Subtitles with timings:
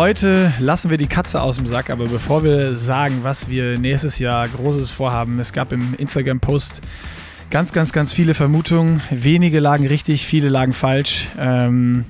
[0.00, 4.18] heute lassen wir die Katze aus dem Sack, aber bevor wir sagen, was wir nächstes
[4.18, 6.80] Jahr Großes vorhaben, es gab im Instagram-Post
[7.50, 9.02] ganz, ganz, ganz viele Vermutungen.
[9.10, 11.28] Wenige lagen richtig, viele lagen falsch.
[11.38, 12.06] Ähm,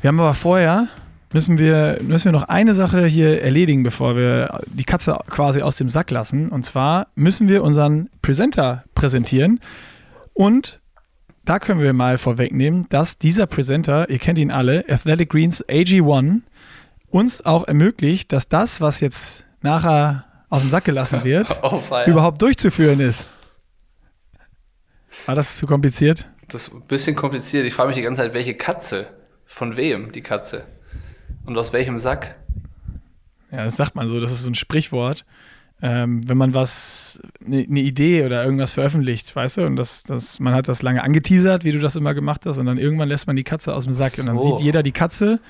[0.00, 0.88] wir haben aber vorher,
[1.34, 5.76] müssen wir, müssen wir noch eine Sache hier erledigen, bevor wir die Katze quasi aus
[5.76, 6.48] dem Sack lassen.
[6.48, 9.60] Und zwar müssen wir unseren Presenter präsentieren.
[10.32, 10.80] Und
[11.44, 16.40] da können wir mal vorwegnehmen, dass dieser Presenter, ihr kennt ihn alle, Athletic Greens AG1,
[17.10, 22.40] uns auch ermöglicht, dass das, was jetzt nachher aus dem Sack gelassen wird, oh, überhaupt
[22.42, 23.26] durchzuführen ist.
[25.26, 26.26] War das zu kompliziert?
[26.48, 27.64] Das ist ein bisschen kompliziert.
[27.64, 29.06] Ich frage mich die ganze Zeit, welche Katze?
[29.46, 30.64] Von wem die Katze?
[31.44, 32.36] Und aus welchem Sack?
[33.50, 35.24] Ja, das sagt man so, das ist so ein Sprichwort
[35.82, 40.40] ähm, wenn man was, eine ne Idee oder irgendwas veröffentlicht, weißt du, und das, das,
[40.40, 43.26] man hat das lange angeteasert, wie du das immer gemacht hast, und dann irgendwann lässt
[43.26, 44.22] man die Katze aus dem Sack so.
[44.22, 45.40] und dann sieht jeder die Katze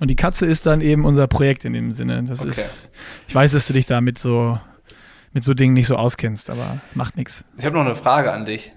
[0.00, 2.22] und die Katze ist dann eben unser Projekt in dem Sinne.
[2.24, 2.50] Das okay.
[2.50, 2.90] ist,
[3.28, 4.58] ich weiß, dass du dich da mit so,
[5.32, 7.44] mit so Dingen nicht so auskennst, aber macht nichts.
[7.58, 8.72] Ich habe noch eine Frage an dich.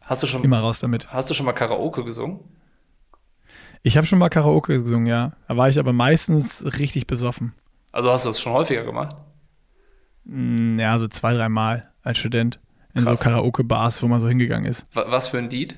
[0.00, 1.12] Hast du schon immer raus damit?
[1.12, 2.40] Hast du schon mal Karaoke gesungen?
[3.82, 5.32] Ich habe schon mal Karaoke gesungen, ja.
[5.48, 7.54] Da war ich aber meistens richtig besoffen.
[7.90, 9.16] Also hast du das schon häufiger gemacht?
[10.24, 12.60] Mm, ja, so zwei, dreimal als Student.
[12.94, 13.18] In Krass.
[13.18, 14.86] so Karaoke-Bars, wo man so hingegangen ist.
[14.94, 15.76] Was für ein Lied?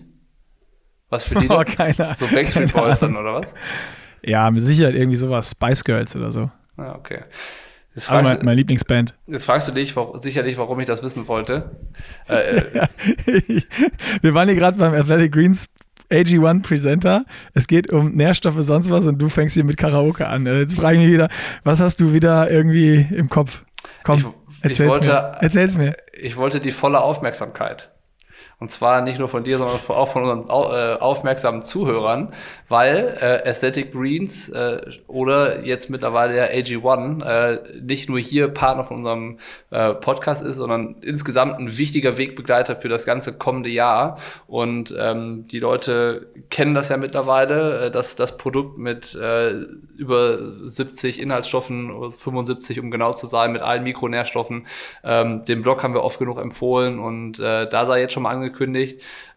[1.11, 1.61] Was für Lieder?
[1.61, 3.55] Oh, keiner, so Backstreet Boys dann, oder was?
[4.23, 5.51] Ja, mit Sicherheit irgendwie sowas.
[5.51, 6.51] Spice Girls oder so.
[6.77, 7.21] Ja, okay.
[7.95, 9.15] Jetzt also meine Lieblingsband.
[9.29, 11.77] Jetzt fragst du dich warum, sicherlich, warum ich das wissen wollte.
[12.29, 12.87] Äh, äh.
[14.21, 15.69] wir waren hier gerade beim Athletic Greens
[16.11, 17.25] AG1 Presenter.
[17.53, 20.47] Es geht um Nährstoffe, sonst was und du fängst hier mit Karaoke an.
[20.47, 21.29] Jetzt frage ich mich wieder,
[21.63, 23.65] was hast du wieder irgendwie im Kopf?
[24.05, 24.25] Komm, ich,
[24.63, 25.37] erzähl's, ich wollte, mir.
[25.41, 25.97] erzähl's mir.
[26.13, 27.91] Ich wollte die volle Aufmerksamkeit.
[28.65, 32.33] Und zwar nicht nur von dir, sondern auch von unseren äh, aufmerksamen Zuhörern,
[32.71, 38.83] weil äh, Athletic Greens äh, oder jetzt mittlerweile der AG1 äh, nicht nur hier Partner
[38.83, 39.39] von unserem
[39.71, 44.17] äh, Podcast ist, sondern insgesamt ein wichtiger Wegbegleiter für das ganze kommende Jahr.
[44.47, 49.15] Und ähm, die Leute kennen das ja mittlerweile, äh, dass das Produkt mit
[49.97, 54.67] über 70 Inhaltsstoffen, 75 um genau zu sein, mit allen Mikronährstoffen.
[55.05, 58.54] Ähm, den Blog haben wir oft genug empfohlen und da sei jetzt schon mal angekündigt,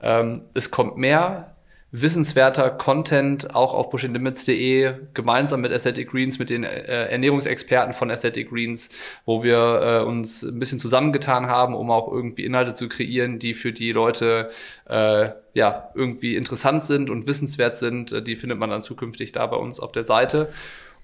[0.01, 1.57] ähm, es kommt mehr
[1.91, 8.49] wissenswerter Content auch auf pushinglimits.de gemeinsam mit Athletic Greens, mit den äh, Ernährungsexperten von Athletic
[8.49, 8.89] Greens,
[9.25, 13.53] wo wir äh, uns ein bisschen zusammengetan haben, um auch irgendwie Inhalte zu kreieren, die
[13.53, 14.49] für die Leute
[14.85, 18.11] äh, ja irgendwie interessant sind und wissenswert sind.
[18.11, 20.49] Äh, die findet man dann zukünftig da bei uns auf der Seite.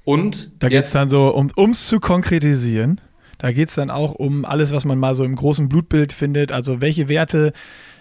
[0.03, 2.99] Und da geht es dann so, um es zu konkretisieren,
[3.37, 6.51] da geht es dann auch um alles, was man mal so im großen Blutbild findet,
[6.51, 7.53] also welche Werte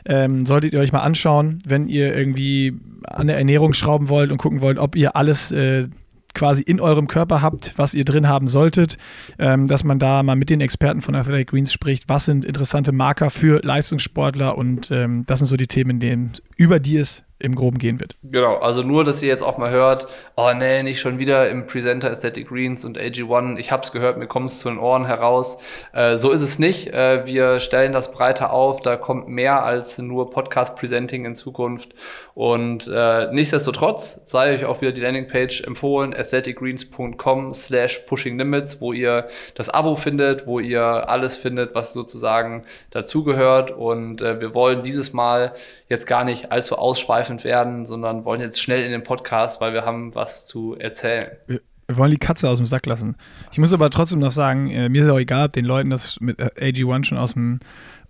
[0.05, 2.75] ähm, solltet ihr euch mal anschauen, wenn ihr irgendwie
[3.05, 5.89] an der Ernährung schrauben wollt und gucken wollt, ob ihr alles äh,
[6.35, 8.97] quasi in eurem Körper habt, was ihr drin haben solltet,
[9.39, 12.93] ähm, dass man da mal mit den Experten von Athletic Greens spricht, was sind interessante
[12.93, 17.57] Marker für Leistungssportler und ähm, das sind so die Themen, denen, über die es im
[17.57, 18.15] Groben gehen wird.
[18.23, 21.67] Genau, also nur, dass ihr jetzt auch mal hört, oh nee, nicht schon wieder im
[21.67, 25.59] Presenter Aesthetic Greens und AG1, ich hab's gehört, mir kommt es zu den Ohren heraus.
[25.93, 26.89] Äh, so ist es nicht.
[26.93, 31.95] Äh, wir stellen das breiter auf, da kommt mehr als nur Podcast-Presenting in Zukunft.
[32.35, 39.27] Und äh, nichtsdestotrotz sei euch auch wieder die Landingpage empfohlen, aestheticgreens.com slash pushinglimits, wo ihr
[39.55, 43.73] das Abo findet, wo ihr alles findet, was sozusagen dazugehört.
[43.73, 45.55] Und äh, wir wollen dieses Mal
[45.93, 49.85] jetzt gar nicht allzu ausschweifend werden, sondern wollen jetzt schnell in den Podcast, weil wir
[49.85, 51.25] haben was zu erzählen.
[51.47, 53.15] Wir, wir wollen die Katze aus dem Sack lassen.
[53.53, 56.19] Ich muss aber trotzdem noch sagen, äh, mir ist auch egal, ob den Leuten das
[56.21, 57.61] mit äh, AG1 schon aus dem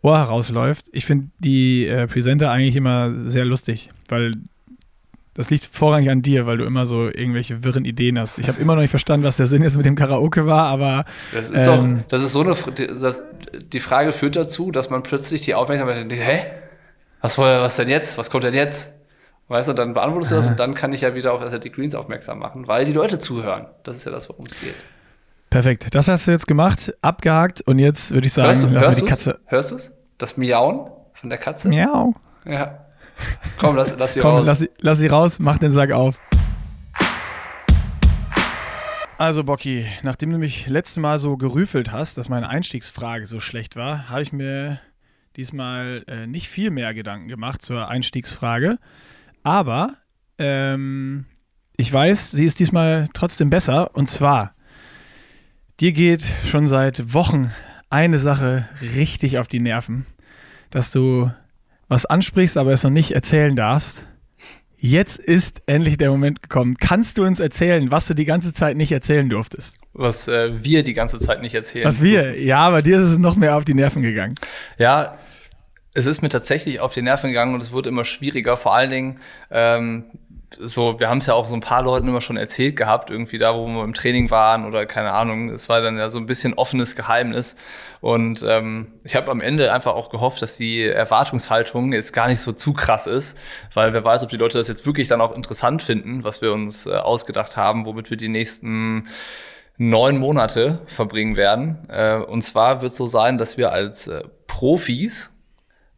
[0.01, 0.87] Ohr herausläuft.
[0.93, 4.33] Ich finde die äh, Presenter eigentlich immer sehr lustig, weil
[5.35, 8.39] das liegt vorrangig an dir, weil du immer so irgendwelche wirren Ideen hast.
[8.39, 11.05] Ich habe immer noch nicht verstanden, was der Sinn jetzt mit dem Karaoke war, aber.
[11.33, 12.55] Das ist, ähm, auch, das ist so eine.
[13.01, 13.23] Das,
[13.73, 16.62] die Frage führt dazu, dass man plötzlich die Aufmerksamkeit denkt, hä?
[17.23, 18.19] Was, was denn jetzt?
[18.19, 18.93] Was kommt denn jetzt?
[19.49, 21.95] Weißt du, dann beantwortest du das und dann kann ich ja wieder auf Athletic Greens
[21.95, 23.67] aufmerksam machen, weil die Leute zuhören.
[23.83, 24.75] Das ist ja das, worum es geht.
[25.51, 25.95] Perfekt.
[25.95, 29.01] Das hast du jetzt gemacht, abgehakt und jetzt würde ich sagen, hörst du, lass hörst
[29.01, 29.41] die Katze.
[29.47, 29.93] Hörst du es?
[30.19, 31.69] Das Miauen von der Katze?
[31.69, 32.15] Miau.
[32.45, 32.87] Ja.
[33.59, 34.47] Komm, lass, lass sie Komm, raus.
[34.47, 36.19] Lass sie, lass sie raus, mach den Sack auf.
[39.19, 43.77] Also, Bocky, nachdem du mich letztes Mal so gerüffelt hast, dass meine Einstiegsfrage so schlecht
[43.77, 44.81] war, habe ich mir
[45.37, 48.79] diesmal äh, nicht viel mehr Gedanken gemacht zur Einstiegsfrage.
[49.43, 49.97] Aber
[50.39, 51.27] ähm,
[51.77, 53.95] ich weiß, sie ist diesmal trotzdem besser.
[53.95, 54.55] Und zwar,
[55.81, 57.51] dir geht schon seit Wochen
[57.91, 60.07] eine Sache richtig auf die Nerven,
[60.71, 61.31] dass du
[61.89, 64.07] was ansprichst, aber es noch nicht erzählen darfst.
[64.85, 66.77] Jetzt ist endlich der Moment gekommen.
[66.77, 69.77] Kannst du uns erzählen, was du die ganze Zeit nicht erzählen durftest?
[69.93, 71.87] Was äh, wir die ganze Zeit nicht erzählen.
[71.87, 72.43] Was wir?
[72.43, 74.35] Ja, aber dir ist es noch mehr auf die Nerven gegangen.
[74.79, 75.19] Ja,
[75.95, 78.57] es ist mir tatsächlich auf die Nerven gegangen und es wird immer schwieriger.
[78.57, 79.21] Vor allen Dingen,
[79.53, 80.07] ähm,
[80.61, 83.39] so, wir haben es ja auch so ein paar Leuten immer schon erzählt gehabt, irgendwie
[83.39, 85.51] da, wo wir im Training waren oder keine Ahnung.
[85.51, 87.57] Es war dann ja so ein bisschen offenes Geheimnis.
[88.01, 92.41] Und ähm, ich habe am Ende einfach auch gehofft, dass die Erwartungshaltung jetzt gar nicht
[92.41, 93.37] so zu krass ist,
[93.75, 96.53] weil wer weiß, ob die Leute das jetzt wirklich dann auch interessant finden, was wir
[96.53, 99.09] uns äh, ausgedacht haben, womit wir die nächsten
[99.79, 101.89] neun Monate verbringen werden.
[101.89, 105.31] Äh, und zwar wird so sein, dass wir als äh, Profis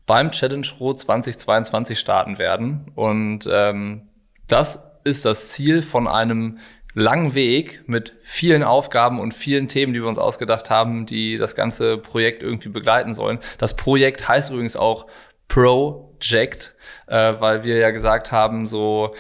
[0.07, 2.91] beim Challenge Road 2022 starten werden.
[2.95, 4.09] Und ähm,
[4.49, 6.58] das ist das Ziel von einem
[6.94, 11.55] langen Weg mit vielen Aufgaben und vielen Themen, die wir uns ausgedacht haben, die das
[11.55, 13.41] ganze Projekt irgendwie begleiten sollen.
[13.58, 15.06] Das Projekt heißt übrigens auch
[15.49, 16.75] Project,
[17.06, 19.14] äh, weil wir ja gesagt haben, so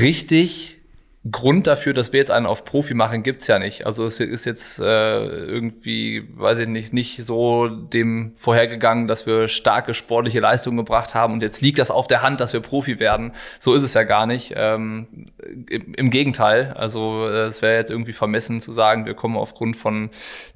[0.00, 0.81] richtig
[1.30, 3.86] Grund dafür, dass wir jetzt einen auf Profi machen, gibt's ja nicht.
[3.86, 4.84] Also es ist jetzt äh,
[5.24, 11.34] irgendwie, weiß ich nicht, nicht so dem vorhergegangen, dass wir starke sportliche Leistungen gebracht haben
[11.34, 13.34] und jetzt liegt das auf der Hand, dass wir Profi werden.
[13.60, 14.54] So ist es ja gar nicht.
[14.56, 15.26] Ähm,
[15.70, 19.76] im, im, Gegenteil, also äh, es wäre jetzt irgendwie vermessen zu sagen, wir kommen aufgrund
[19.76, 20.10] von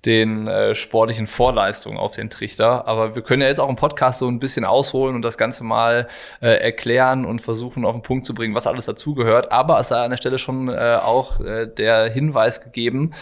[0.04, 2.88] den äh, sportlichen Vorleistungen auf den Trichter.
[2.88, 5.62] Aber wir können ja jetzt auch im Podcast so ein bisschen ausholen und das Ganze
[5.62, 6.08] mal
[6.40, 9.52] äh, erklären und versuchen auf den Punkt zu bringen, was alles dazugehört.
[9.52, 13.12] Aber es sei an der Stelle schon schon äh, auch äh, der Hinweis gegeben.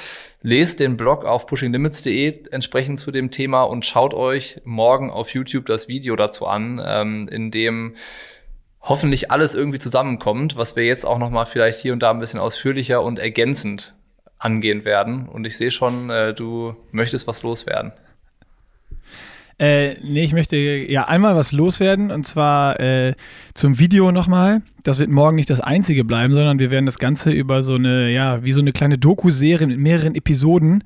[0.42, 5.66] Lest den Blog auf pushinglimits.de entsprechend zu dem Thema und schaut euch morgen auf YouTube
[5.66, 7.94] das Video dazu an, ähm, in dem
[8.82, 12.20] hoffentlich alles irgendwie zusammenkommt, was wir jetzt auch noch mal vielleicht hier und da ein
[12.20, 13.94] bisschen ausführlicher und ergänzend
[14.38, 15.26] angehen werden.
[15.28, 17.92] Und ich sehe schon, äh, du möchtest was loswerden.
[19.58, 23.14] Äh, nee, ich möchte ja einmal was loswerden und zwar äh,
[23.54, 24.62] zum Video nochmal.
[24.82, 28.10] Das wird morgen nicht das einzige bleiben, sondern wir werden das Ganze über so eine,
[28.10, 30.82] ja, wie so eine kleine Doku-Serie mit mehreren Episoden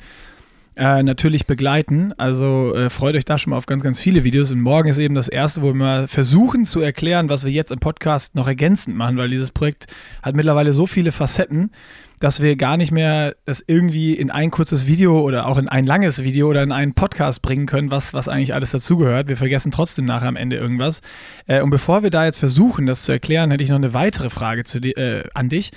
[0.76, 2.12] äh, natürlich begleiten.
[2.19, 4.53] Also äh, freut euch da schon mal auf ganz, ganz viele Videos.
[4.53, 7.73] Und morgen ist eben das erste, wo wir mal versuchen zu erklären, was wir jetzt
[7.73, 9.87] im Podcast noch ergänzend machen, weil dieses Projekt
[10.23, 11.71] hat mittlerweile so viele Facetten
[12.20, 15.87] dass wir gar nicht mehr das irgendwie in ein kurzes Video oder auch in ein
[15.87, 19.29] langes Video oder in einen Podcast bringen können, was, was eigentlich alles dazugehört.
[19.29, 21.00] Wir vergessen trotzdem nachher am Ende irgendwas.
[21.47, 24.31] Äh, und bevor wir da jetzt versuchen, das zu erklären, hätte ich noch eine weitere
[24.31, 25.70] Frage zu, äh, an dich.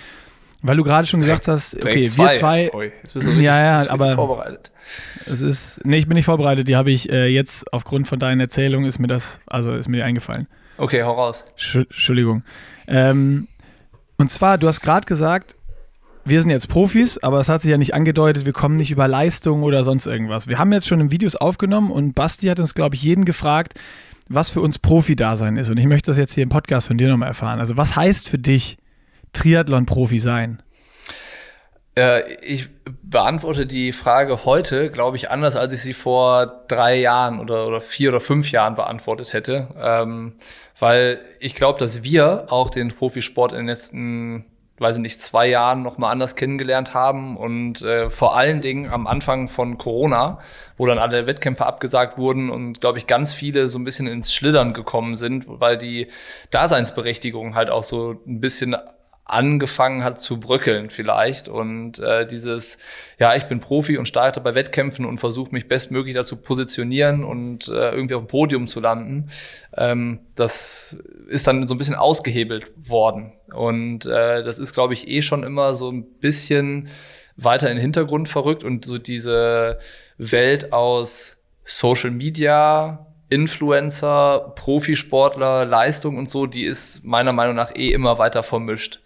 [0.64, 2.24] Weil du gerade schon gesagt hast, okay, zwei.
[2.24, 2.74] wir zwei.
[2.74, 4.72] Oi, jetzt bist du richtig, ja, ja, aber vorbereitet.
[5.26, 6.68] Es ist, nee, ich bin nicht vorbereitet.
[6.68, 10.06] Die habe ich äh, jetzt aufgrund von deinen Erzählungen ist mir das, also ist mir
[10.06, 10.48] eingefallen.
[10.78, 11.46] Okay, hau raus.
[11.74, 12.44] Entschuldigung.
[12.88, 13.48] Ähm,
[14.18, 15.56] und zwar, du hast gerade gesagt,
[16.24, 19.08] wir sind jetzt Profis, aber es hat sich ja nicht angedeutet, wir kommen nicht über
[19.08, 20.48] Leistung oder sonst irgendwas.
[20.48, 23.74] Wir haben jetzt schon im Videos aufgenommen und Basti hat uns, glaube ich, jeden gefragt,
[24.30, 25.70] was für uns Profi-Dasein ist.
[25.70, 27.60] Und ich möchte das jetzt hier im Podcast von dir nochmal erfahren.
[27.60, 28.78] Also, was heißt für dich
[29.34, 30.62] Triathlon-Profi sein?
[31.98, 32.70] Äh, ich
[33.04, 37.82] beantworte die Frage heute, glaube ich, anders, als ich sie vor drei Jahren oder, oder
[37.82, 39.70] vier oder fünf Jahren beantwortet hätte.
[39.78, 40.34] Ähm,
[40.80, 44.46] weil ich glaube, dass wir auch den Profisport in den letzten
[44.82, 49.08] weiß ich nicht, zwei Jahren nochmal anders kennengelernt haben und äh, vor allen Dingen am
[49.08, 50.40] Anfang von Corona,
[50.76, 54.34] wo dann alle Wettkämpfe abgesagt wurden und glaube ich ganz viele so ein bisschen ins
[54.34, 56.08] Schlittern gekommen sind, weil die
[56.50, 58.76] Daseinsberechtigung halt auch so ein bisschen
[59.32, 61.48] angefangen hat zu bröckeln vielleicht.
[61.48, 62.78] Und äh, dieses,
[63.20, 67.68] ja, ich bin Profi und starte bei Wettkämpfen und versuche mich bestmöglich dazu positionieren und
[67.68, 69.30] äh, irgendwie auf dem Podium zu landen,
[69.78, 70.98] ähm, das
[71.28, 73.34] ist dann so ein bisschen ausgehebelt worden.
[73.54, 76.90] Und äh, das ist, glaube ich, eh schon immer so ein bisschen
[77.38, 79.80] weiter in den Hintergrund verrückt und so diese
[80.18, 87.92] Welt aus Social Media, Influencer, Profisportler, Leistung und so, die ist meiner Meinung nach eh
[87.92, 89.01] immer weiter vermischt.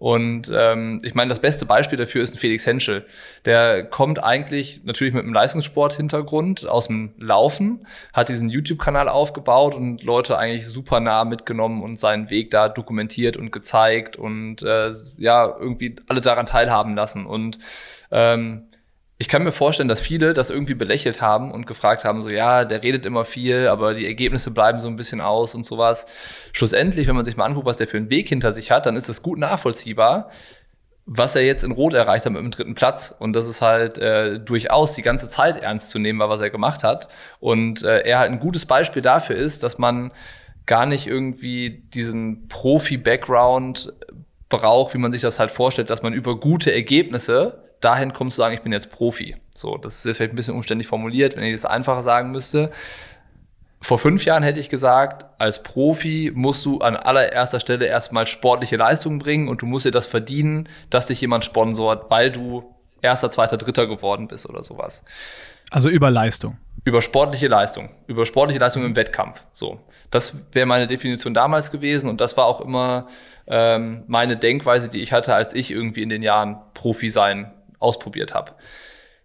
[0.00, 3.04] Und ähm, ich meine, das beste Beispiel dafür ist ein Felix Henschel.
[3.44, 10.02] Der kommt eigentlich natürlich mit einem Leistungssport-Hintergrund aus dem Laufen, hat diesen YouTube-Kanal aufgebaut und
[10.02, 15.54] Leute eigentlich super nah mitgenommen und seinen Weg da dokumentiert und gezeigt und äh, ja,
[15.60, 17.26] irgendwie alle daran teilhaben lassen.
[17.26, 17.58] Und
[18.10, 18.69] ähm,
[19.20, 22.64] ich kann mir vorstellen, dass viele das irgendwie belächelt haben und gefragt haben, so ja,
[22.64, 26.06] der redet immer viel, aber die Ergebnisse bleiben so ein bisschen aus und sowas.
[26.54, 28.96] Schlussendlich, wenn man sich mal anguckt, was der für einen Weg hinter sich hat, dann
[28.96, 30.30] ist das gut nachvollziehbar,
[31.04, 33.14] was er jetzt in Rot erreicht hat mit dem dritten Platz.
[33.18, 36.82] Und das ist halt äh, durchaus die ganze Zeit ernst zu nehmen, was er gemacht
[36.82, 37.08] hat.
[37.40, 40.12] Und äh, er halt ein gutes Beispiel dafür ist, dass man
[40.64, 43.92] gar nicht irgendwie diesen Profi-Background
[44.48, 48.38] braucht, wie man sich das halt vorstellt, dass man über gute Ergebnisse dahin kommt zu
[48.38, 49.36] sagen, ich bin jetzt Profi.
[49.54, 52.70] So, das ist jetzt vielleicht ein bisschen umständlich formuliert, wenn ich das einfacher sagen müsste.
[53.82, 58.76] Vor fünf Jahren hätte ich gesagt, als Profi musst du an allererster Stelle erstmal sportliche
[58.76, 63.30] Leistungen bringen und du musst dir das verdienen, dass dich jemand sponsort, weil du erster,
[63.30, 65.02] zweiter, dritter geworden bist oder sowas.
[65.70, 66.58] Also über Leistung.
[66.84, 67.90] Über sportliche Leistung.
[68.06, 69.44] Über sportliche Leistung im Wettkampf.
[69.52, 69.80] So.
[70.10, 73.06] Das wäre meine Definition damals gewesen und das war auch immer
[73.46, 78.34] ähm, meine Denkweise, die ich hatte, als ich irgendwie in den Jahren Profi sein ausprobiert
[78.34, 78.52] habe.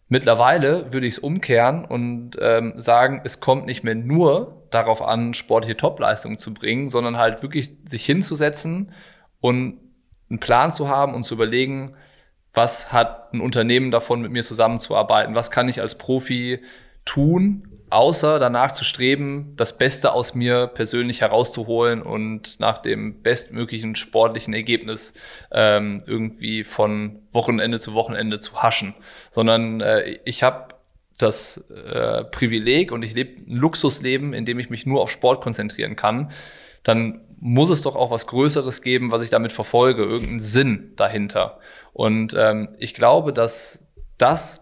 [0.08, 5.34] Mittlerweile würde ich es umkehren und ähm, sagen, es kommt nicht mehr nur darauf an,
[5.34, 8.92] sportliche Topleistungen zu bringen, sondern halt wirklich sich hinzusetzen
[9.42, 9.80] und
[10.30, 11.96] einen Plan zu haben und zu überlegen,
[12.54, 15.36] was hat ein Unternehmen davon, mit mir zusammenzuarbeiten?
[15.36, 16.62] Was kann ich als Profi
[17.04, 23.96] tun, außer danach zu streben, das Beste aus mir persönlich herauszuholen und nach dem bestmöglichen
[23.96, 25.14] sportlichen Ergebnis
[25.52, 28.96] ähm, irgendwie von Wochenende zu Wochenende zu haschen,
[29.32, 30.76] sondern äh, ich habe
[31.18, 35.42] das äh, Privileg und ich lebe ein Luxusleben, in dem ich mich nur auf Sport
[35.42, 36.32] konzentrieren kann,
[36.84, 41.60] dann muss es doch auch was Größeres geben, was ich damit verfolge, irgendeinen Sinn dahinter.
[41.94, 43.80] Und ähm, ich glaube, dass
[44.18, 44.62] das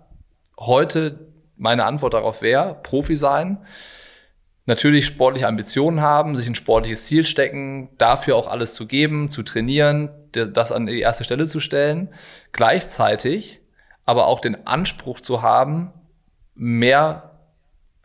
[0.58, 3.66] heute meine Antwort darauf wäre, Profi sein,
[4.66, 9.44] natürlich sportliche Ambitionen haben, sich ein sportliches Ziel stecken, dafür auch alles zu geben, zu
[9.44, 12.10] trainieren, das an die erste Stelle zu stellen,
[12.52, 13.62] gleichzeitig
[14.06, 15.94] aber auch den Anspruch zu haben,
[16.56, 17.33] mehr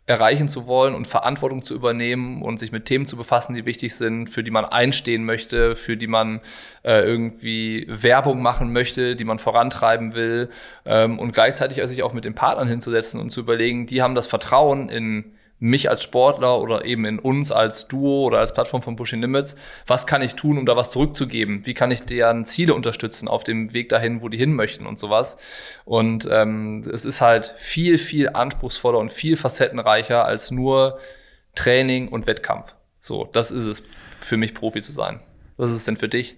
[0.09, 3.95] erreichen zu wollen und Verantwortung zu übernehmen und sich mit Themen zu befassen, die wichtig
[3.95, 6.41] sind, für die man einstehen möchte, für die man
[6.83, 10.49] äh, irgendwie Werbung machen möchte, die man vorantreiben will
[10.85, 14.25] ähm, und gleichzeitig sich auch mit den Partnern hinzusetzen und zu überlegen, die haben das
[14.25, 18.95] Vertrauen in mich als Sportler oder eben in uns als Duo oder als Plattform von
[18.95, 21.65] Pushing Limits, was kann ich tun, um da was zurückzugeben?
[21.65, 24.97] Wie kann ich deren Ziele unterstützen auf dem Weg dahin, wo die hin möchten und
[24.97, 25.37] sowas?
[25.85, 30.99] Und ähm, es ist halt viel, viel anspruchsvoller und viel facettenreicher als nur
[31.55, 32.73] Training und Wettkampf.
[33.01, 33.83] So, das ist es
[34.21, 35.19] für mich, Profi zu sein.
[35.57, 36.37] Was ist es denn für dich?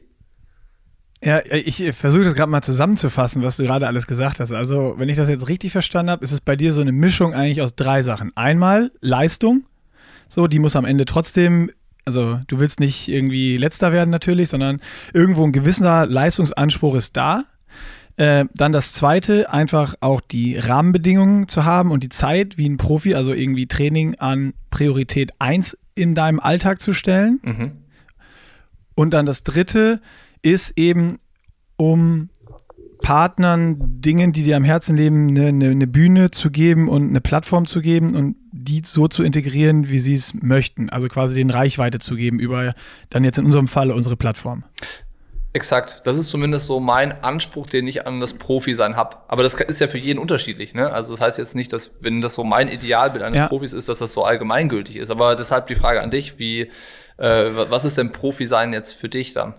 [1.24, 4.52] Ja, ich versuche das gerade mal zusammenzufassen, was du gerade alles gesagt hast.
[4.52, 7.36] Also, wenn ich das jetzt richtig verstanden habe, ist es bei dir so eine Mischung
[7.36, 8.36] eigentlich aus drei Sachen.
[8.36, 9.66] Einmal Leistung,
[10.28, 11.72] so, die muss am Ende trotzdem,
[12.06, 14.80] also du willst nicht irgendwie letzter werden natürlich, sondern
[15.14, 17.44] irgendwo ein gewisser Leistungsanspruch ist da.
[18.16, 22.78] Äh, dann das zweite, einfach auch die Rahmenbedingungen zu haben und die Zeit wie ein
[22.78, 27.40] Profi, also irgendwie Training an Priorität 1 in deinem Alltag zu stellen.
[27.44, 27.72] Mhm.
[28.96, 30.02] Und dann das dritte,
[30.42, 31.20] ist eben,
[31.78, 32.30] um
[33.02, 37.20] Partnern, Dingen, die dir am Herzen leben, eine, eine, eine, Bühne zu geben und eine
[37.20, 40.90] Plattform zu geben und die so zu integrieren, wie sie es möchten.
[40.90, 42.76] Also quasi den Reichweite zu geben über
[43.10, 44.64] dann jetzt in unserem Fall unsere Plattform.
[45.54, 46.02] Exakt.
[46.06, 49.18] Das ist zumindest so mein Anspruch, den ich an das Profi-Sein habe.
[49.28, 50.74] Aber das ist ja für jeden unterschiedlich.
[50.74, 50.94] Ne?
[50.94, 53.48] Also das heißt jetzt nicht, dass, wenn das so mein Idealbild eines ja.
[53.48, 55.10] Profis ist, dass das so allgemeingültig ist.
[55.10, 56.72] Aber deshalb die Frage an dich, wie,
[57.18, 59.56] äh, was ist denn Profi-Sein jetzt für dich dann?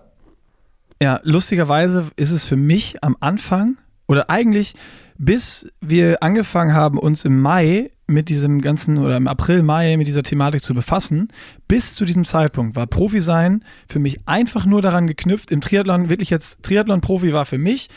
[1.01, 4.75] Ja, lustigerweise ist es für mich am Anfang oder eigentlich
[5.17, 10.07] bis wir angefangen haben, uns im Mai mit diesem ganzen oder im April, Mai mit
[10.07, 11.29] dieser Thematik zu befassen,
[11.67, 16.09] bis zu diesem Zeitpunkt war Profi sein für mich einfach nur daran geknüpft, im Triathlon,
[16.09, 17.89] wirklich jetzt Triathlon-Profi war für mich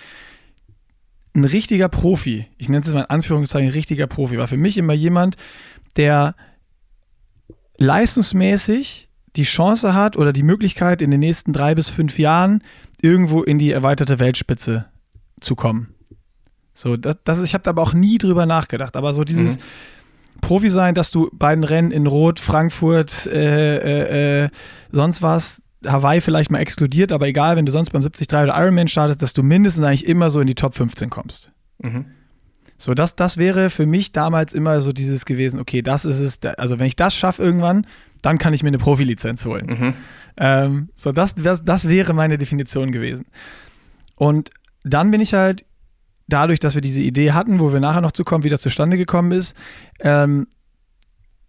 [1.34, 4.94] ein richtiger Profi, ich nenne es mal in Anführungszeichen richtiger Profi, war für mich immer
[4.94, 5.36] jemand,
[5.96, 6.34] der
[7.78, 12.62] leistungsmäßig die Chance hat oder die Möglichkeit, in den nächsten drei bis fünf Jahren
[13.06, 14.86] irgendwo in die erweiterte Weltspitze
[15.40, 15.94] zu kommen.
[16.74, 18.96] So, das, das ich habe aber auch nie drüber nachgedacht.
[18.96, 19.62] Aber so dieses mhm.
[20.40, 24.48] Profi sein, dass du beiden Rennen in Rot, Frankfurt, äh, äh, äh,
[24.92, 28.88] sonst was, Hawaii vielleicht mal exkludiert, aber egal, wenn du sonst beim 73 oder Ironman
[28.88, 31.52] startest, dass du mindestens eigentlich immer so in die Top 15 kommst.
[31.78, 32.06] Mhm.
[32.76, 36.40] So, das, das wäre für mich damals immer so dieses gewesen, okay, das ist es,
[36.58, 37.86] also wenn ich das schaffe irgendwann,
[38.22, 39.66] dann kann ich mir eine Profilizenz holen.
[39.66, 39.94] Mhm.
[40.38, 43.26] Ähm, so, das, das, das wäre meine Definition gewesen.
[44.16, 44.50] Und
[44.84, 45.64] dann bin ich halt,
[46.28, 48.96] dadurch, dass wir diese Idee hatten, wo wir nachher noch zu kommen, wie das zustande
[48.96, 49.56] gekommen ist,
[50.00, 50.46] ähm,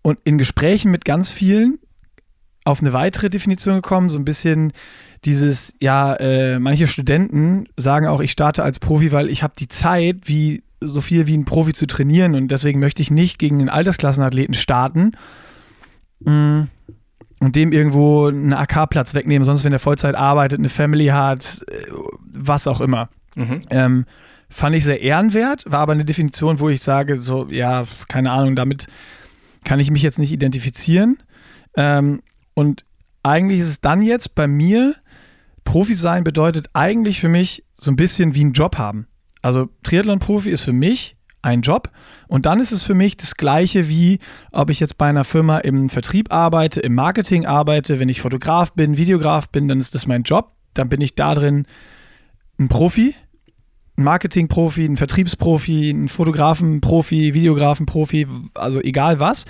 [0.02, 1.80] und in Gesprächen mit ganz vielen
[2.64, 4.72] auf eine weitere Definition gekommen, so ein bisschen
[5.26, 9.68] dieses, ja, äh, manche Studenten sagen auch, ich starte als Profi, weil ich habe die
[9.68, 13.60] Zeit, wie so viel wie ein Profi zu trainieren und deswegen möchte ich nicht gegen
[13.60, 15.14] einen Altersklassenathleten starten
[16.20, 16.64] mm,
[17.40, 21.92] und dem irgendwo einen AK-Platz wegnehmen, sonst wenn er Vollzeit arbeitet, eine Family hat, äh,
[22.34, 23.10] was auch immer.
[23.36, 23.62] Mhm.
[23.70, 24.06] Ähm,
[24.50, 28.56] fand ich sehr ehrenwert, war aber eine Definition, wo ich sage, so, ja, keine Ahnung,
[28.56, 28.88] damit
[29.64, 31.18] kann ich mich jetzt nicht identifizieren.
[31.76, 32.22] Ähm,
[32.54, 32.86] und
[33.24, 34.96] eigentlich ist es dann jetzt bei mir,
[35.64, 39.08] Profi sein bedeutet eigentlich für mich so ein bisschen wie einen Job haben.
[39.42, 41.90] Also Triathlon-Profi ist für mich einen Job.
[42.28, 44.20] Und dann ist es für mich das Gleiche wie,
[44.52, 48.74] ob ich jetzt bei einer Firma im Vertrieb arbeite, im Marketing arbeite, wenn ich Fotograf
[48.74, 50.52] bin, Videograf bin, dann ist das mein Job.
[50.74, 51.66] Dann bin ich da drin
[52.60, 53.16] ein Profi,
[53.98, 59.46] ein Marketingprofi, ein Vertriebsprofi, ein Fotografenprofi, Videografenprofi, also egal was.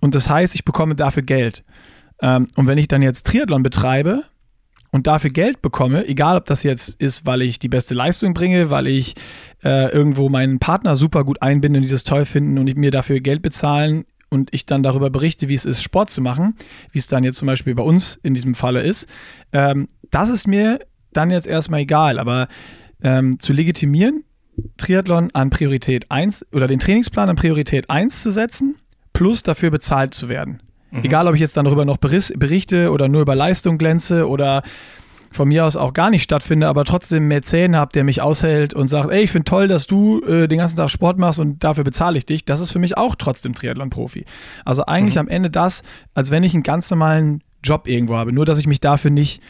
[0.00, 1.64] Und das heißt, ich bekomme dafür Geld.
[2.20, 4.24] Ähm, und wenn ich dann jetzt Triathlon betreibe,
[4.92, 8.70] und dafür Geld bekomme, egal ob das jetzt ist, weil ich die beste Leistung bringe,
[8.70, 9.14] weil ich
[9.64, 13.20] äh, irgendwo meinen Partner super gut einbinde und die das toll finden und mir dafür
[13.20, 16.56] Geld bezahlen und ich dann darüber berichte, wie es ist, Sport zu machen,
[16.92, 19.08] wie es dann jetzt zum Beispiel bei uns in diesem Falle ist,
[19.52, 20.78] ähm, das ist mir
[21.12, 22.18] dann jetzt erstmal egal.
[22.18, 22.48] Aber
[23.02, 24.24] ähm, zu legitimieren,
[24.76, 28.76] Triathlon an Priorität 1 oder den Trainingsplan an Priorität 1 zu setzen,
[29.14, 30.60] plus dafür bezahlt zu werden.
[30.92, 31.04] Mhm.
[31.04, 34.62] Egal, ob ich jetzt dann darüber noch berichte oder nur über Leistung glänze oder
[35.32, 38.88] von mir aus auch gar nicht stattfinde, aber trotzdem Mäzen habe, der mich aushält und
[38.88, 41.84] sagt, ey, ich finde toll, dass du äh, den ganzen Tag Sport machst und dafür
[41.84, 44.26] bezahle ich dich, das ist für mich auch trotzdem Triathlon-Profi.
[44.66, 45.20] Also eigentlich mhm.
[45.22, 45.82] am Ende das,
[46.14, 49.42] als wenn ich einen ganz normalen Job irgendwo habe, nur dass ich mich dafür nicht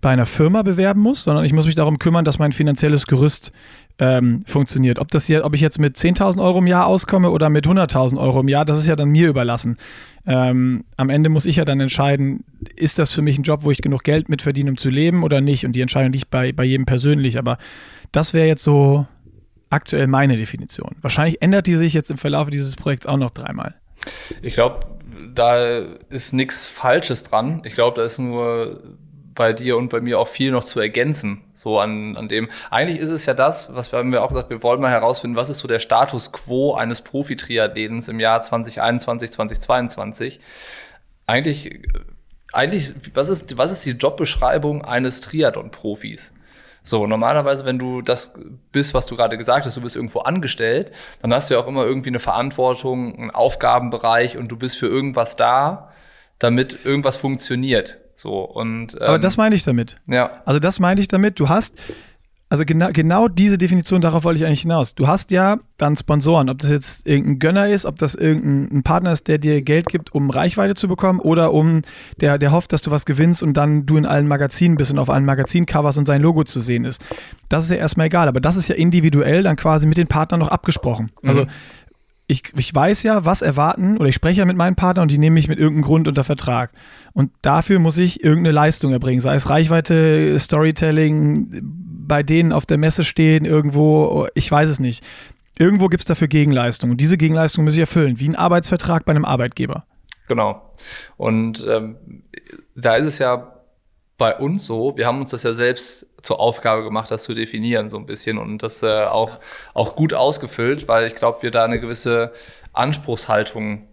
[0.00, 3.52] bei einer Firma bewerben muss, sondern ich muss mich darum kümmern, dass mein finanzielles Gerüst
[3.98, 4.98] ähm, funktioniert.
[4.98, 8.18] Ob, das hier, ob ich jetzt mit 10.000 Euro im Jahr auskomme oder mit 100.000
[8.18, 9.78] Euro im Jahr, das ist ja dann mir überlassen.
[10.26, 13.70] Ähm, am Ende muss ich ja dann entscheiden, ist das für mich ein Job, wo
[13.70, 15.64] ich genug Geld mitverdiene, um zu leben oder nicht?
[15.64, 17.38] Und die Entscheidung liegt bei, bei jedem persönlich.
[17.38, 17.58] Aber
[18.12, 19.06] das wäre jetzt so
[19.70, 20.96] aktuell meine Definition.
[21.00, 23.74] Wahrscheinlich ändert die sich jetzt im Verlauf dieses Projekts auch noch dreimal.
[24.42, 24.80] Ich glaube,
[25.34, 25.78] da
[26.10, 27.62] ist nichts Falsches dran.
[27.64, 28.82] Ich glaube, da ist nur
[29.36, 31.44] bei dir und bei mir auch viel noch zu ergänzen.
[31.54, 32.48] So an, an dem.
[32.70, 35.36] Eigentlich ist es ja das, was wir haben wir auch gesagt, wir wollen mal herausfinden,
[35.36, 40.40] was ist so der Status quo eines Profi-Triathlons im Jahr 2021, 2022.
[41.26, 41.82] Eigentlich,
[42.52, 46.32] eigentlich, was ist, was ist die Jobbeschreibung eines Triathlon-Profis?
[46.82, 48.32] So, normalerweise, wenn du das
[48.70, 51.66] bist, was du gerade gesagt hast, du bist irgendwo angestellt, dann hast du ja auch
[51.66, 55.90] immer irgendwie eine Verantwortung, einen Aufgabenbereich und du bist für irgendwas da,
[56.38, 57.98] damit irgendwas funktioniert.
[58.16, 60.00] So, und, ähm, Aber das meine ich damit.
[60.08, 60.42] Ja.
[60.46, 61.38] Also das meine ich damit.
[61.38, 61.74] Du hast,
[62.48, 64.94] also genau, genau diese Definition, darauf wollte ich eigentlich hinaus.
[64.94, 69.12] Du hast ja dann Sponsoren, ob das jetzt irgendein Gönner ist, ob das irgendein Partner
[69.12, 71.82] ist, der dir Geld gibt, um Reichweite zu bekommen oder um,
[72.22, 74.98] der, der hofft, dass du was gewinnst und dann du in allen Magazinen bist und
[74.98, 77.04] auf allen Magazincovers und sein Logo zu sehen ist.
[77.50, 80.40] Das ist ja erstmal egal, aber das ist ja individuell dann quasi mit den Partnern
[80.40, 81.10] noch abgesprochen.
[81.22, 81.50] Also mhm
[82.28, 85.18] ich, ich weiß ja, was erwarten, oder ich spreche ja mit meinen Partnern und die
[85.18, 86.72] nehme ich mit irgendeinem Grund unter Vertrag.
[87.12, 92.78] Und dafür muss ich irgendeine Leistung erbringen, sei es Reichweite, Storytelling, bei denen auf der
[92.78, 95.04] Messe stehen, irgendwo, ich weiß es nicht.
[95.58, 99.12] Irgendwo gibt es dafür Gegenleistung und diese Gegenleistung muss ich erfüllen, wie ein Arbeitsvertrag bei
[99.12, 99.84] einem Arbeitgeber.
[100.28, 100.72] Genau.
[101.16, 101.96] Und ähm,
[102.74, 103.55] da ist es ja
[104.18, 107.90] bei uns so, wir haben uns das ja selbst zur Aufgabe gemacht, das zu definieren
[107.90, 109.38] so ein bisschen und das äh, auch,
[109.74, 112.32] auch gut ausgefüllt, weil ich glaube, wir da eine gewisse
[112.72, 113.86] Anspruchshaltung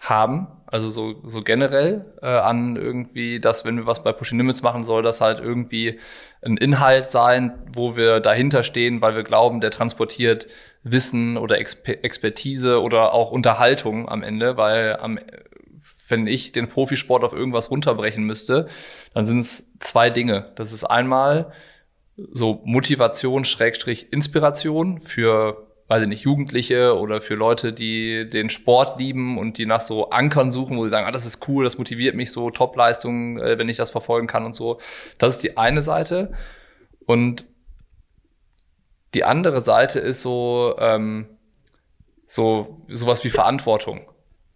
[0.00, 0.48] haben.
[0.66, 4.84] Also so, so generell äh, an irgendwie, dass wenn wir was bei Pushing Limits machen,
[4.84, 6.00] soll das halt irgendwie
[6.42, 10.48] ein Inhalt sein, wo wir dahinter stehen, weil wir glauben, der transportiert
[10.82, 15.18] Wissen oder Exper Expertise oder auch Unterhaltung am Ende, weil am
[16.08, 18.68] wenn ich den Profisport auf irgendwas runterbrechen müsste,
[19.14, 20.52] dann sind es zwei Dinge.
[20.56, 21.52] Das ist einmal
[22.16, 28.98] so Motivation, Schrägstrich, Inspiration für, weiß ich nicht, Jugendliche oder für Leute, die den Sport
[28.98, 31.78] lieben und die nach so Ankern suchen, wo sie sagen, ah, das ist cool, das
[31.78, 34.78] motiviert mich so, Topleistung, äh, wenn ich das verfolgen kann und so.
[35.18, 36.32] Das ist die eine Seite.
[37.06, 37.46] Und
[39.14, 41.26] die andere Seite ist so, ähm,
[42.26, 44.11] so sowas wie Verantwortung.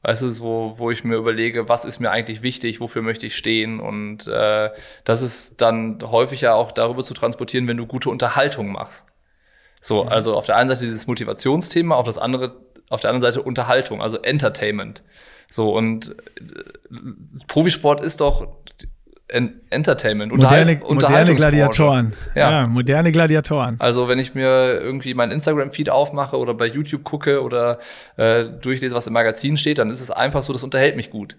[0.06, 3.36] Weißt du, so, wo ich mir überlege, was ist mir eigentlich wichtig, wofür möchte ich
[3.36, 3.80] stehen?
[3.80, 4.70] Und äh,
[5.02, 9.04] das ist dann häufig ja auch darüber zu transportieren, wenn du gute Unterhaltung machst.
[9.80, 10.10] So, mhm.
[10.10, 12.54] also auf der einen Seite dieses Motivationsthema, auf das andere,
[12.88, 15.02] auf der anderen Seite Unterhaltung, also Entertainment.
[15.50, 16.94] So, und äh,
[17.48, 18.46] Profisport ist doch
[19.28, 22.12] Entertainment, moderne, moderne Gladiatoren.
[22.36, 22.50] Ja.
[22.50, 22.66] ja.
[22.68, 23.74] moderne Gladiatoren.
[23.80, 27.80] Also wenn ich mir irgendwie mein Instagram-Feed aufmache oder bei YouTube gucke oder
[28.16, 31.34] äh, durchlese, was im Magazin steht, dann ist es einfach so, das unterhält mich gut.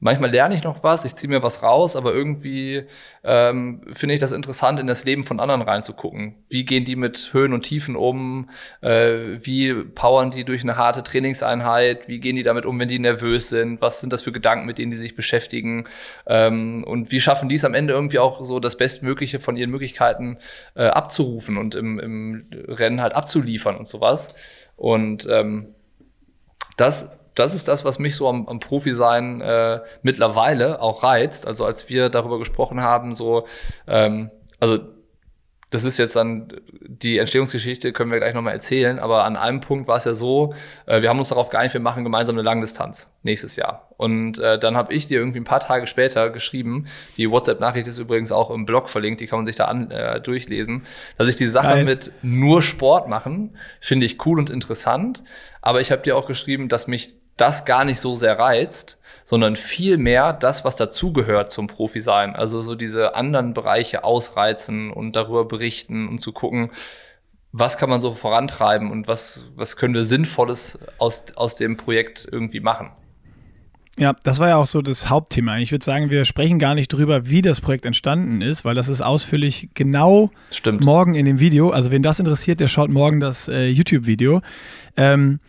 [0.00, 2.84] Manchmal lerne ich noch was, ich ziehe mir was raus, aber irgendwie
[3.24, 6.36] ähm, finde ich das interessant, in das Leben von anderen reinzugucken.
[6.48, 8.48] Wie gehen die mit Höhen und Tiefen um?
[8.80, 12.06] Äh, wie powern die durch eine harte Trainingseinheit?
[12.06, 13.80] Wie gehen die damit um, wenn die nervös sind?
[13.80, 15.88] Was sind das für Gedanken, mit denen die sich beschäftigen?
[16.26, 19.70] Ähm, und wie schaffen die es am Ende irgendwie auch so das Bestmögliche von ihren
[19.70, 20.38] Möglichkeiten
[20.76, 24.32] äh, abzurufen und im, im Rennen halt abzuliefern und sowas?
[24.76, 25.74] Und ähm,
[26.76, 31.46] das das ist das, was mich so am, am Profi-Sein äh, mittlerweile auch reizt.
[31.46, 33.46] Also als wir darüber gesprochen haben, so,
[33.86, 34.78] ähm, also
[35.70, 36.48] das ist jetzt dann
[36.80, 40.54] die Entstehungsgeschichte, können wir gleich nochmal erzählen, aber an einem Punkt war es ja so,
[40.86, 43.88] äh, wir haben uns darauf geeinigt, wir machen gemeinsam eine Langdistanz nächstes Jahr.
[43.98, 46.86] Und äh, dann habe ich dir irgendwie ein paar Tage später geschrieben,
[47.18, 50.20] die WhatsApp-Nachricht ist übrigens auch im Blog verlinkt, die kann man sich da an, äh,
[50.20, 50.86] durchlesen,
[51.18, 51.84] dass ich die Sache Geil.
[51.84, 55.22] mit nur Sport machen, finde ich cool und interessant,
[55.60, 59.56] aber ich habe dir auch geschrieben, dass mich das gar nicht so sehr reizt, sondern
[59.56, 62.36] viel mehr das, was dazugehört zum Profi sein.
[62.36, 66.70] Also so diese anderen Bereiche ausreizen und darüber berichten und zu gucken,
[67.52, 72.28] was kann man so vorantreiben und was, was können wir Sinnvolles aus, aus dem Projekt
[72.30, 72.90] irgendwie machen.
[73.98, 75.58] Ja, das war ja auch so das Hauptthema.
[75.58, 78.88] Ich würde sagen, wir sprechen gar nicht drüber, wie das Projekt entstanden ist, weil das
[78.88, 80.84] ist ausführlich genau Stimmt.
[80.84, 81.70] morgen in dem Video.
[81.70, 84.40] Also wen das interessiert, der schaut morgen das äh, YouTube-Video.
[84.96, 85.40] Ähm,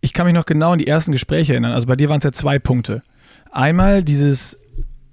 [0.00, 1.72] ich kann mich noch genau an die ersten Gespräche erinnern.
[1.72, 3.02] Also bei dir waren es ja zwei Punkte.
[3.50, 4.58] Einmal dieses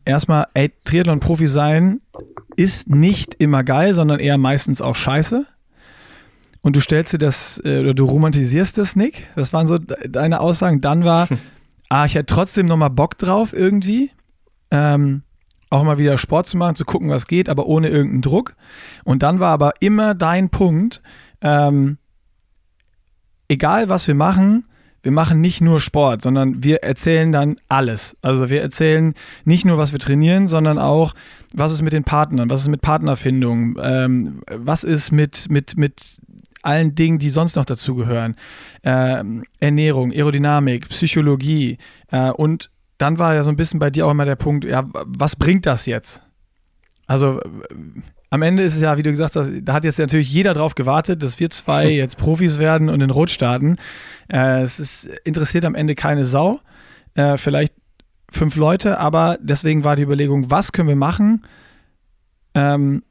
[0.06, 2.02] erstmal, ey, Triathlon-Profi sein
[2.56, 5.46] ist nicht immer geil, sondern eher meistens auch scheiße.
[6.62, 9.28] Und du stellst dir das, äh, oder du romantisierst das, Nick.
[9.36, 10.82] Das waren so deine Aussagen.
[10.82, 11.28] Dann war,
[11.90, 14.12] ah, ich hätte trotzdem nochmal Bock drauf irgendwie.
[14.72, 15.24] Ähm,
[15.70, 18.56] auch mal wieder Sport zu machen, zu gucken, was geht, aber ohne irgendeinen Druck.
[19.04, 21.02] Und dann war aber immer dein Punkt,
[21.42, 21.98] ähm,
[23.50, 24.68] egal was wir machen,
[25.08, 28.18] wir machen nicht nur Sport, sondern wir erzählen dann alles.
[28.22, 29.14] Also wir erzählen
[29.46, 31.14] nicht nur, was wir trainieren, sondern auch,
[31.54, 36.18] was ist mit den Partnern, was ist mit Partnerfindung, ähm, was ist mit, mit, mit
[36.62, 38.36] allen Dingen, die sonst noch dazugehören.
[38.84, 41.78] Ähm, Ernährung, Aerodynamik, Psychologie
[42.12, 44.90] äh, und dann war ja so ein bisschen bei dir auch immer der Punkt, ja,
[44.92, 46.22] was bringt das jetzt?
[47.06, 47.40] Also
[48.30, 50.76] am Ende ist es ja, wie du gesagt hast, da hat jetzt natürlich jeder drauf
[50.76, 53.78] gewartet, dass wir zwei jetzt Profis werden und in Rot starten.
[54.28, 56.60] Äh, es ist, interessiert am Ende keine Sau.
[57.16, 57.74] Äh, vielleicht
[58.30, 61.44] fünf Leute, aber deswegen war die Überlegung, was können wir machen,
[62.54, 63.04] ähm,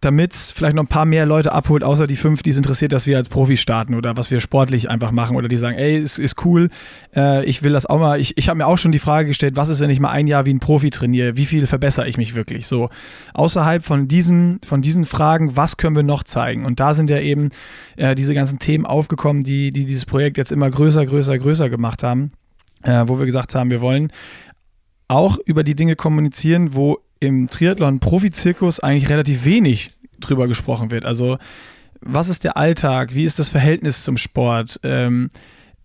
[0.00, 2.92] damit es vielleicht noch ein paar mehr Leute abholt, außer die fünf, die es interessiert,
[2.92, 5.98] dass wir als Profis starten oder was wir sportlich einfach machen oder die sagen, ey,
[5.98, 6.68] ist, ist cool,
[7.16, 8.20] äh, ich will das auch mal.
[8.20, 10.28] Ich, ich habe mir auch schon die Frage gestellt, was ist, wenn ich mal ein
[10.28, 11.36] Jahr wie ein Profi trainiere?
[11.36, 12.68] Wie viel verbessere ich mich wirklich?
[12.68, 12.90] So
[13.34, 16.64] außerhalb von diesen, von diesen Fragen, was können wir noch zeigen?
[16.64, 17.48] Und da sind ja eben
[17.96, 22.04] äh, diese ganzen Themen aufgekommen, die, die dieses Projekt jetzt immer größer, größer, größer gemacht
[22.04, 22.30] haben,
[22.84, 24.12] äh, wo wir gesagt haben, wir wollen
[25.08, 31.04] auch über die Dinge kommunizieren, wo im Triathlon-Profizirkus eigentlich relativ wenig drüber gesprochen wird.
[31.04, 31.38] Also,
[32.00, 33.14] was ist der Alltag?
[33.14, 34.80] Wie ist das Verhältnis zum Sport?
[34.82, 35.30] Ähm,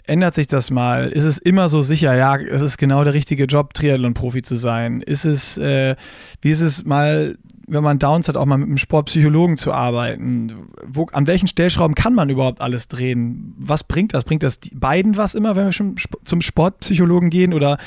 [0.05, 1.09] ändert sich das mal?
[1.09, 5.01] Ist es immer so sicher, ja, es ist genau der richtige Job, Triathlon-Profi zu sein?
[5.01, 5.95] Ist es, äh,
[6.41, 10.67] wie ist es mal, wenn man Downs hat, auch mal mit einem Sportpsychologen zu arbeiten?
[10.85, 13.55] Wo, an welchen Stellschrauben kann man überhaupt alles drehen?
[13.57, 14.25] Was bringt das?
[14.25, 17.53] Bringt das beiden was immer, wenn wir schon zum Sportpsychologen gehen?
[17.53, 17.77] Oder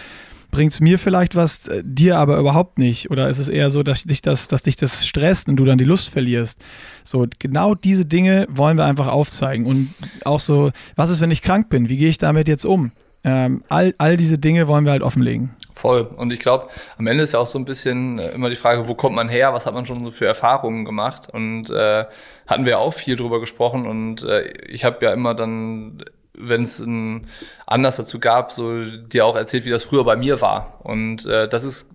[0.50, 3.10] bringt es mir vielleicht was, äh, dir aber überhaupt nicht?
[3.10, 5.78] Oder ist es eher so, dass dich das, dass dich das stresst und du dann
[5.78, 6.62] die Lust verlierst?
[7.04, 9.66] So, genau diese Dinge wollen wir einfach aufzeigen.
[9.66, 11.88] Und auch so, was ist, wenn ich krank bin?
[11.88, 12.92] Wie gehe ich damit jetzt um?
[13.24, 15.50] Ähm, all, all diese Dinge wollen wir halt offenlegen.
[15.74, 16.02] Voll.
[16.02, 18.86] Und ich glaube, am Ende ist ja auch so ein bisschen äh, immer die Frage,
[18.86, 19.52] wo kommt man her?
[19.52, 21.28] Was hat man schon so für Erfahrungen gemacht?
[21.30, 22.04] Und äh,
[22.46, 23.86] hatten wir auch viel drüber gesprochen.
[23.86, 26.04] Und äh, ich habe ja immer dann
[26.38, 27.26] wenn es ein
[27.66, 30.80] Anlass dazu gab, so dir auch erzählt, wie das früher bei mir war.
[30.84, 31.88] Und äh, das ist,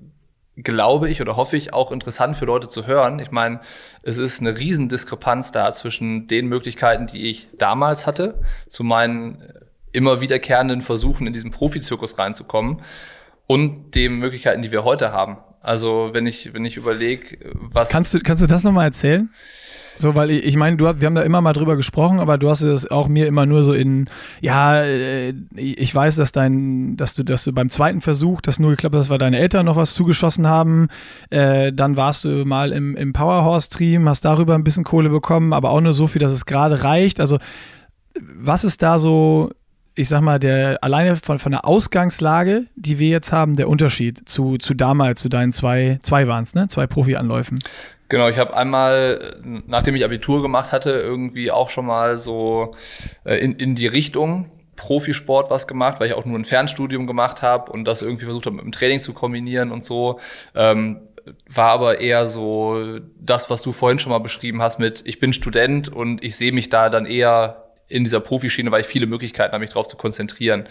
[0.58, 3.20] glaube ich oder hoffe ich, auch interessant für Leute zu hören.
[3.20, 3.62] Ich meine,
[4.04, 9.44] es ist eine Riesendiskrepanz da zwischen den Möglichkeiten, die ich damals hatte, zu meinen
[9.92, 12.82] immer wiederkehrenden Versuchen, in diesen Profizirkus reinzukommen
[13.48, 15.38] und den Möglichkeiten, die wir heute haben.
[15.62, 17.90] Also wenn ich, wenn ich überlege, was.
[17.90, 19.30] Kannst du, kannst du das nochmal erzählen?
[19.98, 22.50] So, weil ich, ich meine, du, wir haben da immer mal drüber gesprochen, aber du
[22.50, 24.06] hast es auch mir immer nur so in,
[24.40, 28.72] ja, äh, ich weiß, dass dein, dass du, dass du beim zweiten Versuch, das nur
[28.72, 30.88] geklappt hat, weil deine Eltern noch was zugeschossen haben.
[31.30, 35.72] Äh, dann warst du mal im, im Powerhorse-Stream, hast darüber ein bisschen Kohle bekommen, aber
[35.72, 37.20] auch nur so viel, dass es gerade reicht.
[37.20, 37.38] Also,
[38.20, 39.52] was ist da so,
[39.96, 44.28] ich sag mal, der alleine von, von der Ausgangslage, die wir jetzt haben, der Unterschied
[44.28, 46.68] zu, zu damals, zu deinen zwei, zwei waren es, ne?
[46.68, 47.60] Zwei Profi-Anläufen.
[48.10, 52.76] Genau, ich habe einmal, nachdem ich Abitur gemacht hatte, irgendwie auch schon mal so
[53.24, 57.42] äh, in, in die Richtung Profisport was gemacht, weil ich auch nur ein Fernstudium gemacht
[57.42, 60.20] habe und das irgendwie versucht habe, mit dem Training zu kombinieren und so.
[60.56, 61.02] Ähm,
[61.48, 65.34] war aber eher so das, was du vorhin schon mal beschrieben hast mit, ich bin
[65.34, 67.61] Student und ich sehe mich da dann eher
[67.92, 70.68] in dieser Profischiene, weil ich viele Möglichkeiten mich darauf zu konzentrieren.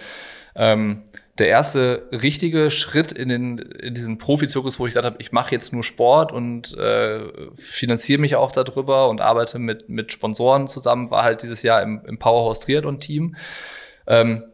[0.56, 1.04] Ähm,
[1.38, 5.54] der erste richtige Schritt in, den, in diesen Profizirkus, wo ich gesagt habe, ich mache
[5.54, 7.20] jetzt nur Sport und äh,
[7.54, 12.02] finanziere mich auch darüber und arbeite mit, mit Sponsoren zusammen, war halt dieses Jahr im,
[12.04, 13.37] im Powerhouse Triathlon Team.
[14.06, 14.44] Ähm,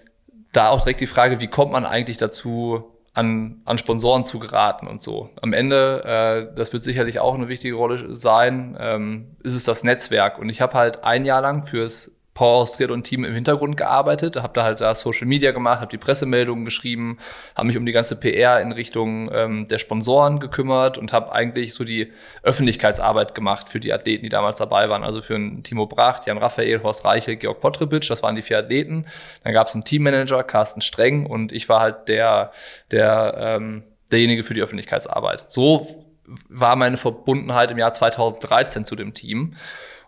[0.53, 4.87] da auch direkt die Frage, wie kommt man eigentlich dazu, an, an Sponsoren zu geraten
[4.87, 5.31] und so.
[5.41, 9.85] Am Ende, äh, das wird sicherlich auch eine wichtige Rolle sein, ähm, ist es das
[9.85, 10.39] Netzwerk.
[10.39, 14.53] Und ich habe halt ein Jahr lang fürs Power und Team im Hintergrund gearbeitet, habe
[14.53, 17.19] da halt da Social Media gemacht, habe die Pressemeldungen geschrieben,
[17.55, 21.73] habe mich um die ganze PR in Richtung ähm, der Sponsoren gekümmert und habe eigentlich
[21.73, 25.03] so die Öffentlichkeitsarbeit gemacht für die Athleten, die damals dabei waren.
[25.03, 28.59] Also für einen Timo Bracht, Jan Raphael, Horst Reiche, Georg Potrebitsch, das waren die vier
[28.59, 29.07] Athleten.
[29.43, 32.53] Dann gab es einen Teammanager, Carsten Streng und ich war halt der,
[32.91, 35.47] der ähm, derjenige für die Öffentlichkeitsarbeit.
[35.49, 36.05] So
[36.51, 39.55] war meine Verbundenheit im Jahr 2013 zu dem Team.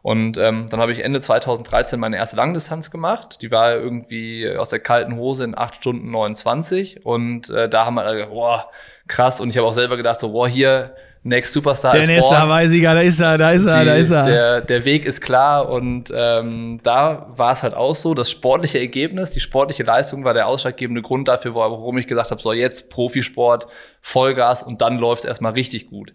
[0.03, 3.43] Und ähm, dann habe ich Ende 2013 meine erste Langdistanz gemacht.
[3.43, 7.05] Die war irgendwie aus der kalten Hose in 8 Stunden 29.
[7.05, 8.71] Und äh, da haben wir alle gedacht, boah,
[9.07, 9.41] krass.
[9.41, 12.43] Und ich habe auch selber gedacht, so, boah, hier, Next Superstar der ist nächste born.
[12.43, 14.25] Hawaii-Sieger, da ist er, da ist er, Die, da ist er.
[14.25, 18.79] Der, der Weg ist klar und ähm, da war es halt auch so, das sportliche
[18.79, 22.89] Ergebnis, die sportliche Leistung war der ausschlaggebende Grund dafür, warum ich gesagt habe, so jetzt
[22.89, 23.67] Profisport,
[24.01, 26.13] Vollgas und dann läuft es erstmal richtig gut.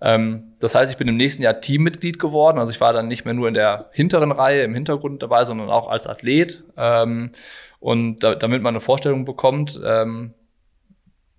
[0.00, 2.58] Ähm, das heißt, ich bin im nächsten Jahr Teammitglied geworden.
[2.58, 5.70] Also ich war dann nicht mehr nur in der hinteren Reihe im Hintergrund dabei, sondern
[5.70, 6.62] auch als Athlet.
[6.76, 7.32] Ähm,
[7.80, 10.34] und da, damit man eine Vorstellung bekommt, ähm,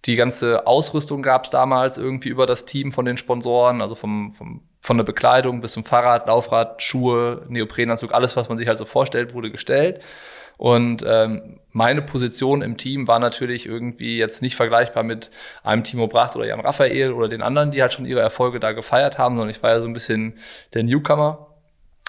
[0.06, 4.32] die ganze Ausrüstung gab es damals irgendwie über das Team von den Sponsoren, also vom,
[4.32, 8.78] vom, von der Bekleidung bis zum Fahrrad, Laufrad, Schuhe, Neoprenanzug, alles, was man sich halt
[8.78, 10.02] so vorstellt, wurde gestellt.
[10.58, 15.30] Und ähm, meine Position im Team war natürlich irgendwie jetzt nicht vergleichbar mit
[15.64, 18.72] einem Timo Bracht oder Jan Raphael oder den anderen, die halt schon ihre Erfolge da
[18.72, 20.40] gefeiert haben, sondern ich war ja so ein bisschen
[20.74, 21.48] der Newcomer.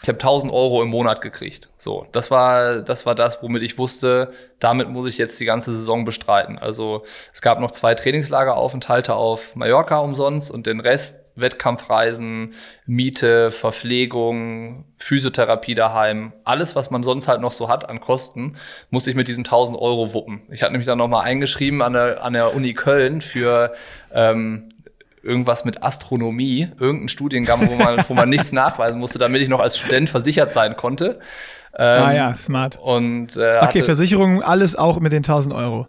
[0.03, 1.71] Ich habe 1000 Euro im Monat gekriegt.
[1.77, 5.75] So, das war, das war das, womit ich wusste, damit muss ich jetzt die ganze
[5.75, 6.57] Saison bestreiten.
[6.57, 7.03] Also
[7.35, 12.55] es gab noch zwei Trainingslageraufenthalte auf Mallorca umsonst und den Rest Wettkampfreisen,
[12.87, 18.57] Miete, Verpflegung, Physiotherapie daheim, alles, was man sonst halt noch so hat an Kosten,
[18.91, 20.43] musste ich mit diesen 1000 Euro wuppen.
[20.51, 23.73] Ich hatte nämlich dann nochmal eingeschrieben an der, an der Uni Köln für
[24.13, 24.71] ähm,
[25.23, 29.61] irgendwas mit Astronomie, irgendein Studiengang, wo man, wo man nichts nachweisen musste, damit ich noch
[29.61, 31.21] als Student versichert sein konnte.
[31.77, 32.79] Ähm, ah ja, smart.
[32.79, 35.87] Und, äh, okay, Versicherung, alles auch mit den 1000 Euro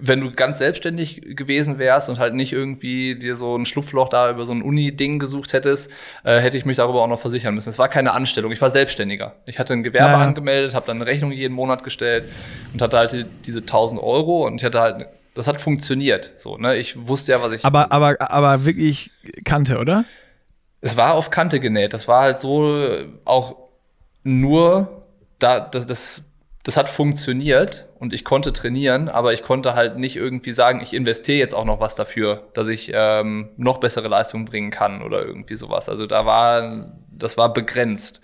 [0.00, 4.30] wenn du ganz selbstständig gewesen wärst und halt nicht irgendwie dir so ein Schlupfloch da
[4.30, 5.90] über so ein Uni-Ding gesucht hättest,
[6.22, 7.68] äh, hätte ich mich darüber auch noch versichern müssen.
[7.68, 9.34] Es war keine Anstellung, ich war Selbstständiger.
[9.46, 10.20] Ich hatte ein Gewerbe ja.
[10.20, 12.24] angemeldet, habe dann eine Rechnung jeden Monat gestellt
[12.72, 16.32] und hatte halt diese 1000 Euro und ich hatte halt, das hat funktioniert.
[16.38, 16.76] So, ne?
[16.76, 17.64] Ich wusste ja, was ich.
[17.64, 19.10] Aber, aber, aber wirklich
[19.44, 20.04] Kante, oder?
[20.80, 21.92] Es war auf Kante genäht.
[21.92, 22.88] Das war halt so
[23.24, 23.56] auch
[24.22, 25.02] nur
[25.40, 26.22] da, das, das
[26.68, 30.94] das hat funktioniert und ich konnte trainieren, aber ich konnte halt nicht irgendwie sagen, ich
[30.94, 35.24] investiere jetzt auch noch was dafür, dass ich ähm, noch bessere Leistungen bringen kann oder
[35.24, 35.88] irgendwie sowas.
[35.88, 38.20] Also da war, das war begrenzt.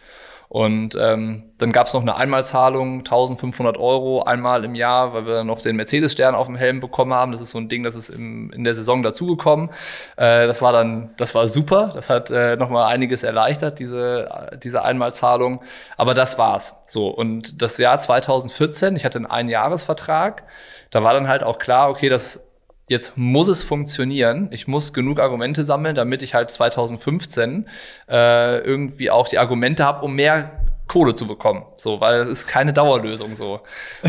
[0.49, 5.45] Und ähm, dann gab es noch eine Einmalzahlung, 1500 Euro einmal im Jahr, weil wir
[5.45, 7.33] noch den Mercedes-Stern auf dem Helm bekommen haben.
[7.33, 9.71] Das ist so ein Ding, das ist im, in der Saison dazugekommen.
[10.17, 11.93] Äh, das war dann, das war super.
[11.95, 15.63] Das hat äh, nochmal einiges erleichtert, diese, diese Einmalzahlung.
[15.97, 16.77] Aber das war's.
[16.87, 17.09] So.
[17.09, 20.45] Und das Jahr 2014, ich hatte einen Einjahresvertrag.
[20.91, 22.41] Da war dann halt auch klar, okay, das
[22.89, 24.49] jetzt muss es funktionieren.
[24.51, 27.69] Ich muss genug Argumente sammeln, damit ich halt 2015
[28.09, 31.65] äh, irgendwie auch die Argumente habe, um mehr Kohle zu bekommen.
[31.77, 33.61] So, weil das ist keine Dauerlösung so.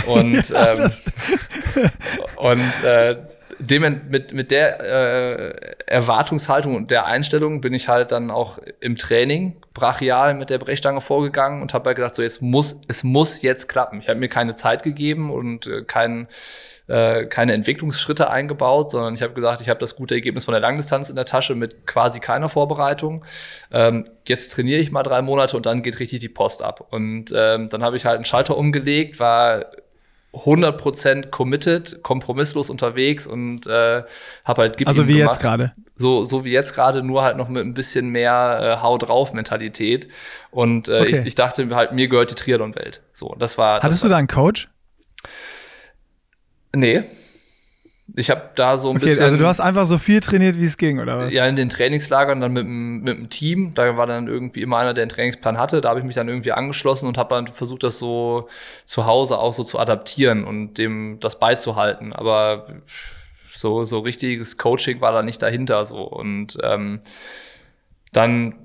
[0.07, 0.91] Und, ähm,
[2.35, 3.17] und äh,
[3.71, 8.97] dem, mit, mit der äh, Erwartungshaltung und der Einstellung bin ich halt dann auch im
[8.97, 13.41] Training brachial mit der Brechstange vorgegangen und habe halt gedacht, so jetzt muss, es muss
[13.41, 13.99] jetzt klappen.
[13.99, 16.27] Ich habe mir keine Zeit gegeben und äh, keinen
[16.87, 20.61] äh, keine Entwicklungsschritte eingebaut, sondern ich habe gesagt, ich habe das gute Ergebnis von der
[20.61, 23.25] Langdistanz in der Tasche mit quasi keiner Vorbereitung.
[23.71, 26.87] Ähm, jetzt trainiere ich mal drei Monate und dann geht richtig die Post ab.
[26.91, 29.65] Und ähm, dann habe ich halt einen Schalter umgelegt, war
[30.43, 34.03] 100% committed, kompromisslos unterwegs und äh,
[34.43, 35.35] habe halt Gib Also wie gemacht.
[35.35, 35.71] jetzt gerade.
[35.95, 39.33] So, so wie jetzt gerade, nur halt noch mit ein bisschen mehr äh, Hau drauf
[39.33, 40.09] Mentalität.
[40.51, 41.19] Und äh, okay.
[41.19, 43.01] ich, ich dachte halt, mir gehört die Triathlon-Welt.
[43.11, 43.75] So, das war.
[43.75, 44.69] Hattest das du da einen Coach?
[46.75, 47.03] Nee.
[48.15, 49.23] Ich habe da so ein okay, bisschen.
[49.23, 51.33] Also du hast einfach so viel trainiert, wie es ging, oder was?
[51.33, 53.73] Ja, in den Trainingslagern dann mit, mit dem Team.
[53.73, 55.81] Da war dann irgendwie immer einer, der einen Trainingsplan hatte.
[55.81, 58.47] Da habe ich mich dann irgendwie angeschlossen und habe dann versucht, das so
[58.85, 62.13] zu Hause auch so zu adaptieren und dem das beizuhalten.
[62.13, 62.67] Aber
[63.51, 66.03] so, so richtiges Coaching war da nicht dahinter so.
[66.03, 66.99] Und ähm,
[68.13, 68.64] dann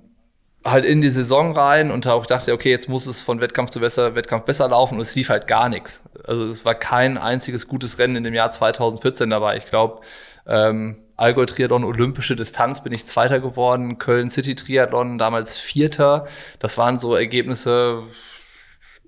[0.64, 3.80] halt in die Saison rein und auch dachte, okay, jetzt muss es von Wettkampf zu
[3.80, 6.02] besser, Wettkampf besser laufen und es lief halt gar nichts.
[6.24, 9.56] Also es war kein einziges gutes Rennen in dem Jahr 2014 dabei.
[9.56, 10.02] Ich glaube,
[10.46, 16.26] ähm, Allgäu Triathlon Olympische Distanz bin ich Zweiter geworden, Köln City Triathlon damals Vierter.
[16.58, 18.04] Das waren so Ergebnisse,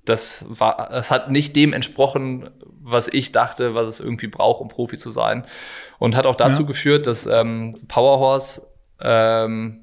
[0.05, 4.69] das war, es hat nicht dem entsprochen, was ich dachte, was es irgendwie braucht, um
[4.69, 5.45] Profi zu sein.
[5.99, 6.67] Und hat auch dazu ja.
[6.67, 8.63] geführt, dass ähm, Powerhorse
[9.01, 9.82] ähm,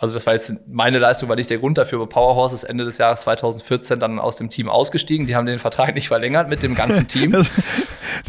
[0.00, 2.84] also das war jetzt meine Leistung, war nicht der Grund dafür, aber Powerhorse ist Ende
[2.84, 5.26] des Jahres 2014 dann aus dem Team ausgestiegen.
[5.26, 7.32] Die haben den Vertrag nicht verlängert mit dem ganzen Team.
[7.32, 7.50] das,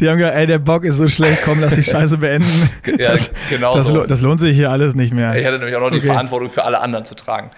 [0.00, 2.68] die haben gesagt, ey, der Bock ist so schlecht, komm, lass die Scheiße beenden.
[2.98, 4.04] ja, das, genau das, so.
[4.04, 5.36] das lohnt sich hier alles nicht mehr.
[5.36, 6.00] Ich hatte nämlich auch noch okay.
[6.00, 7.50] die Verantwortung für alle anderen zu tragen.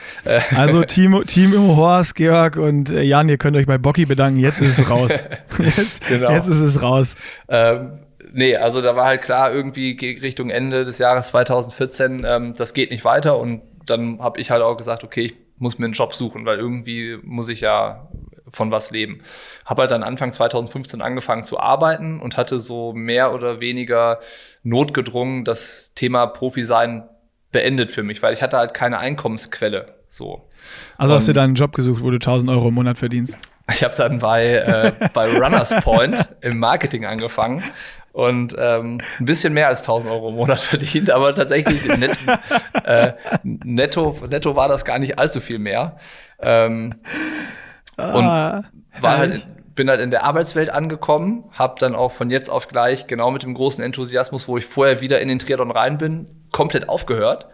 [0.55, 4.39] Also Team, Team im Horst, Georg und äh, Jan, ihr könnt euch bei Bocky bedanken,
[4.39, 5.11] jetzt ist es raus.
[5.59, 6.31] Jetzt, genau.
[6.31, 7.15] jetzt ist es raus.
[7.49, 7.93] Ähm,
[8.33, 12.91] nee, also da war halt klar, irgendwie Richtung Ende des Jahres 2014, ähm, das geht
[12.91, 16.15] nicht weiter und dann habe ich halt auch gesagt, okay, ich muss mir einen Job
[16.15, 18.09] suchen, weil irgendwie muss ich ja
[18.49, 19.23] von was leben.
[19.65, 24.21] Habe halt dann Anfang 2015 angefangen zu arbeiten und hatte so mehr oder weniger
[24.63, 27.09] notgedrungen das Thema Profi sein
[27.51, 29.95] beendet für mich, weil ich hatte halt keine Einkommensquelle.
[30.09, 30.49] So.
[30.99, 33.39] Also hast du dann einen Job gesucht, wo du 1000 Euro im Monat verdienst?
[33.73, 37.63] Ich habe dann bei, äh, bei Runners Point im Marketing angefangen
[38.13, 42.19] und ähm, ein bisschen mehr als 1000 Euro im Monat verdient, aber tatsächlich net,
[42.85, 45.97] äh, netto, netto war das gar nicht allzu viel mehr.
[46.39, 46.95] Ähm,
[47.97, 52.51] ah, und war halt, bin halt in der Arbeitswelt angekommen, habe dann auch von jetzt
[52.51, 55.99] auf gleich genau mit dem großen Enthusiasmus, wo ich vorher wieder in den Triathlon rein
[55.99, 57.49] bin, komplett aufgehört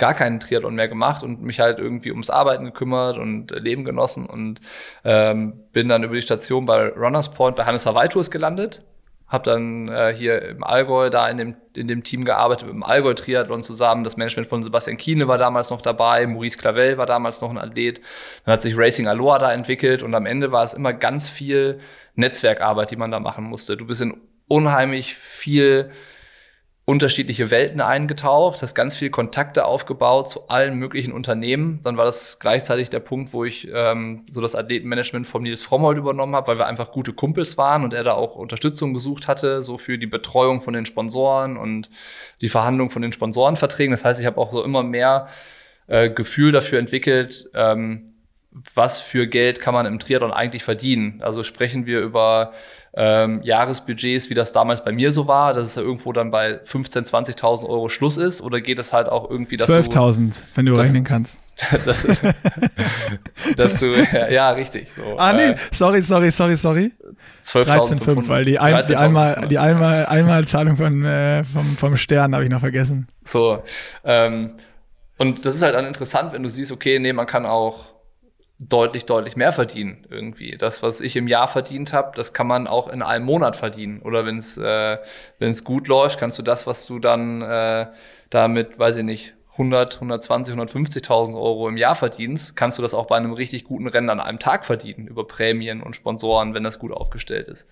[0.00, 4.26] gar keinen Triathlon mehr gemacht und mich halt irgendwie ums Arbeiten gekümmert und Leben genossen
[4.26, 4.60] und
[5.04, 8.80] ähm, bin dann über die Station bei Runners Point bei Hannes Hawaii Tours gelandet
[9.30, 13.62] habe dann äh, hier im Allgäu da in dem, in dem Team gearbeitet, mit Allgäu-Triathlon
[13.62, 14.02] zusammen.
[14.02, 17.56] Das Management von Sebastian Kiene war damals noch dabei, Maurice Clavel war damals noch ein
[17.56, 18.00] Athlet.
[18.44, 21.78] Dann hat sich Racing Aloha da entwickelt und am Ende war es immer ganz viel
[22.16, 23.76] Netzwerkarbeit, die man da machen musste.
[23.76, 25.92] Du bist in unheimlich viel
[26.90, 31.78] unterschiedliche Welten eingetaucht, hast ganz viel Kontakte aufgebaut zu allen möglichen Unternehmen.
[31.84, 35.98] Dann war das gleichzeitig der Punkt, wo ich ähm, so das Athletenmanagement vom Nils Frommhold
[35.98, 39.62] übernommen habe, weil wir einfach gute Kumpels waren und er da auch Unterstützung gesucht hatte,
[39.62, 41.90] so für die Betreuung von den Sponsoren und
[42.40, 43.92] die Verhandlung von den Sponsorenverträgen.
[43.92, 45.28] Das heißt, ich habe auch so immer mehr
[45.86, 48.10] äh, Gefühl dafür entwickelt, ähm,
[48.74, 51.22] was für Geld kann man im Triathlon eigentlich verdienen.
[51.22, 52.52] Also sprechen wir über
[52.94, 56.60] ähm, Jahresbudgets, wie das damals bei mir so war, dass es ja irgendwo dann bei
[56.62, 58.40] 15.000, 20.000 Euro Schluss ist?
[58.40, 61.38] Oder geht es halt auch irgendwie, dass 12.000, wenn du rechnen kannst.
[61.84, 62.06] das,
[63.56, 64.88] dass du, ja, ja richtig.
[64.96, 66.92] So, ah, nee, äh, sorry, sorry, sorry, sorry.
[67.44, 72.44] 13,5, weil die, ein, die, einmal, die einmal, Einmalzahlung von, äh, vom, vom Stern habe
[72.44, 73.08] ich noch vergessen.
[73.24, 73.62] So,
[74.04, 74.54] ähm,
[75.18, 77.92] und das ist halt dann interessant, wenn du siehst, okay, nee, man kann auch
[78.60, 80.56] deutlich, deutlich mehr verdienen irgendwie.
[80.58, 84.00] Das, was ich im Jahr verdient habe, das kann man auch in einem Monat verdienen.
[84.02, 84.98] Oder wenn es äh,
[85.38, 87.86] wenn es gut läuft, kannst du das, was du dann äh,
[88.28, 93.06] damit, weiß ich nicht, 100, 120, 150.000 Euro im Jahr verdienst, kannst du das auch
[93.06, 96.78] bei einem richtig guten Rennen an einem Tag verdienen über Prämien und Sponsoren, wenn das
[96.78, 97.66] gut aufgestellt ist.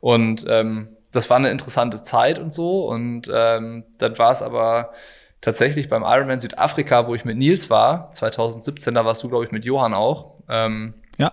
[0.00, 2.86] Und ähm, das war eine interessante Zeit und so.
[2.86, 4.92] Und ähm, dann war es aber
[5.40, 9.52] tatsächlich beim Ironman Südafrika, wo ich mit Nils war, 2017, da warst du, glaube ich,
[9.52, 10.34] mit Johann auch.
[10.48, 11.32] Ähm, ja.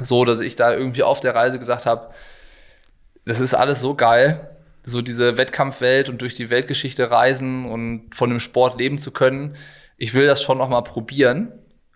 [0.00, 2.10] So, dass ich da irgendwie auf der Reise gesagt habe,
[3.24, 4.50] das ist alles so geil,
[4.84, 9.56] so diese Wettkampfwelt und durch die Weltgeschichte reisen und von dem Sport leben zu können.
[9.96, 11.52] Ich will das schon noch mal probieren,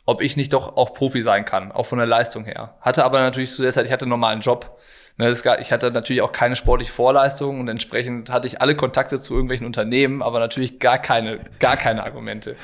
[0.07, 2.75] ob ich nicht doch auch Profi sein kann, auch von der Leistung her.
[2.81, 4.79] Hatte aber natürlich zu der Zeit, ich hatte einen normalen Job.
[5.21, 5.31] Ne,
[5.61, 9.67] ich hatte natürlich auch keine sportliche Vorleistung und entsprechend hatte ich alle Kontakte zu irgendwelchen
[9.67, 12.57] Unternehmen, aber natürlich gar keine, gar keine Argumente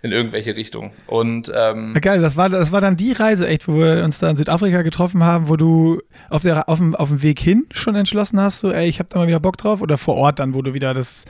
[0.00, 0.92] in irgendwelche Richtungen.
[1.06, 4.30] Und ähm, geil, das war, das war dann die Reise echt, wo wir uns da
[4.30, 7.94] in Südafrika getroffen haben, wo du auf, der, auf, dem, auf dem Weg hin schon
[7.94, 10.54] entschlossen hast, so, ey, ich habe da mal wieder Bock drauf, oder vor Ort dann,
[10.54, 11.26] wo du wieder das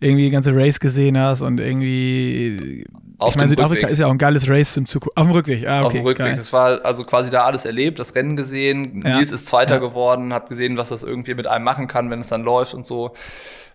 [0.00, 2.84] irgendwie die ganze Race gesehen hast und irgendwie.
[3.18, 3.90] Auf ich meine, Südafrika Rückweg.
[3.90, 5.16] ist ja auch ein geiles Race im Zukunft.
[5.16, 5.86] Auf dem Rückweg, ah, okay.
[5.86, 6.26] Auf dem Rückweg.
[6.26, 6.36] Geil.
[6.36, 9.02] Das war also quasi da alles erlebt, das Rennen gesehen.
[9.04, 9.16] Ja.
[9.16, 9.80] Nils ist Zweiter ja.
[9.80, 12.86] geworden, hab gesehen, was das irgendwie mit einem machen kann, wenn es dann läuft und
[12.86, 13.14] so.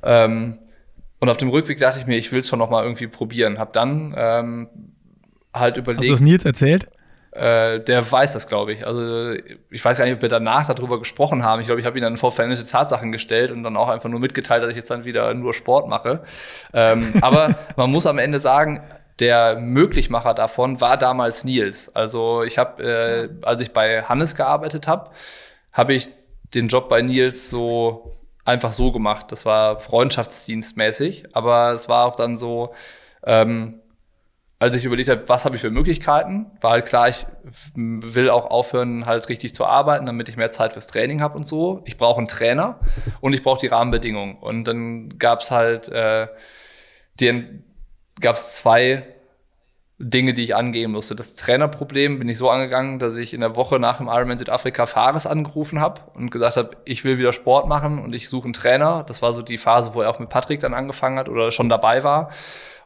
[0.03, 0.59] Ähm,
[1.19, 3.57] und auf dem Rückweg dachte ich mir, ich will es schon noch mal irgendwie probieren.
[3.57, 4.67] Hab dann ähm,
[5.53, 6.01] halt überlegt.
[6.01, 6.87] Hast du das Nils erzählt?
[7.31, 8.85] Äh, der weiß das, glaube ich.
[8.85, 9.31] Also
[9.69, 11.61] ich weiß gar nicht, ob wir danach darüber gesprochen haben.
[11.61, 14.19] Ich glaube, ich habe ihn dann vor veränderte Tatsachen gestellt und dann auch einfach nur
[14.19, 16.23] mitgeteilt, dass ich jetzt dann wieder nur Sport mache.
[16.73, 18.81] Ähm, aber man muss am Ende sagen,
[19.21, 21.95] der Möglichmacher davon war damals Nils.
[21.95, 25.11] Also ich habe, äh, als ich bei Hannes gearbeitet habe,
[25.71, 26.09] habe ich
[26.53, 29.31] den Job bei Nils so einfach so gemacht.
[29.31, 32.73] Das war freundschaftsdienstmäßig, aber es war auch dann so,
[33.23, 33.79] ähm,
[34.57, 37.25] als ich überlegt habe, was habe ich für Möglichkeiten, war halt klar, ich
[37.75, 41.47] will auch aufhören, halt richtig zu arbeiten, damit ich mehr Zeit fürs Training habe und
[41.47, 41.81] so.
[41.85, 42.79] Ich brauche einen Trainer
[43.21, 44.37] und ich brauche die Rahmenbedingungen.
[44.37, 46.27] Und dann gab es halt, äh,
[47.19, 47.63] die,
[48.21, 49.05] gab es zwei
[50.01, 51.15] Dinge, die ich angehen musste.
[51.15, 54.87] Das Trainerproblem bin ich so angegangen, dass ich in der Woche nach dem Ironman Südafrika
[54.87, 58.53] Fares angerufen habe und gesagt habe, ich will wieder Sport machen und ich suche einen
[58.53, 59.03] Trainer.
[59.05, 61.69] Das war so die Phase, wo er auch mit Patrick dann angefangen hat oder schon
[61.69, 62.31] dabei war.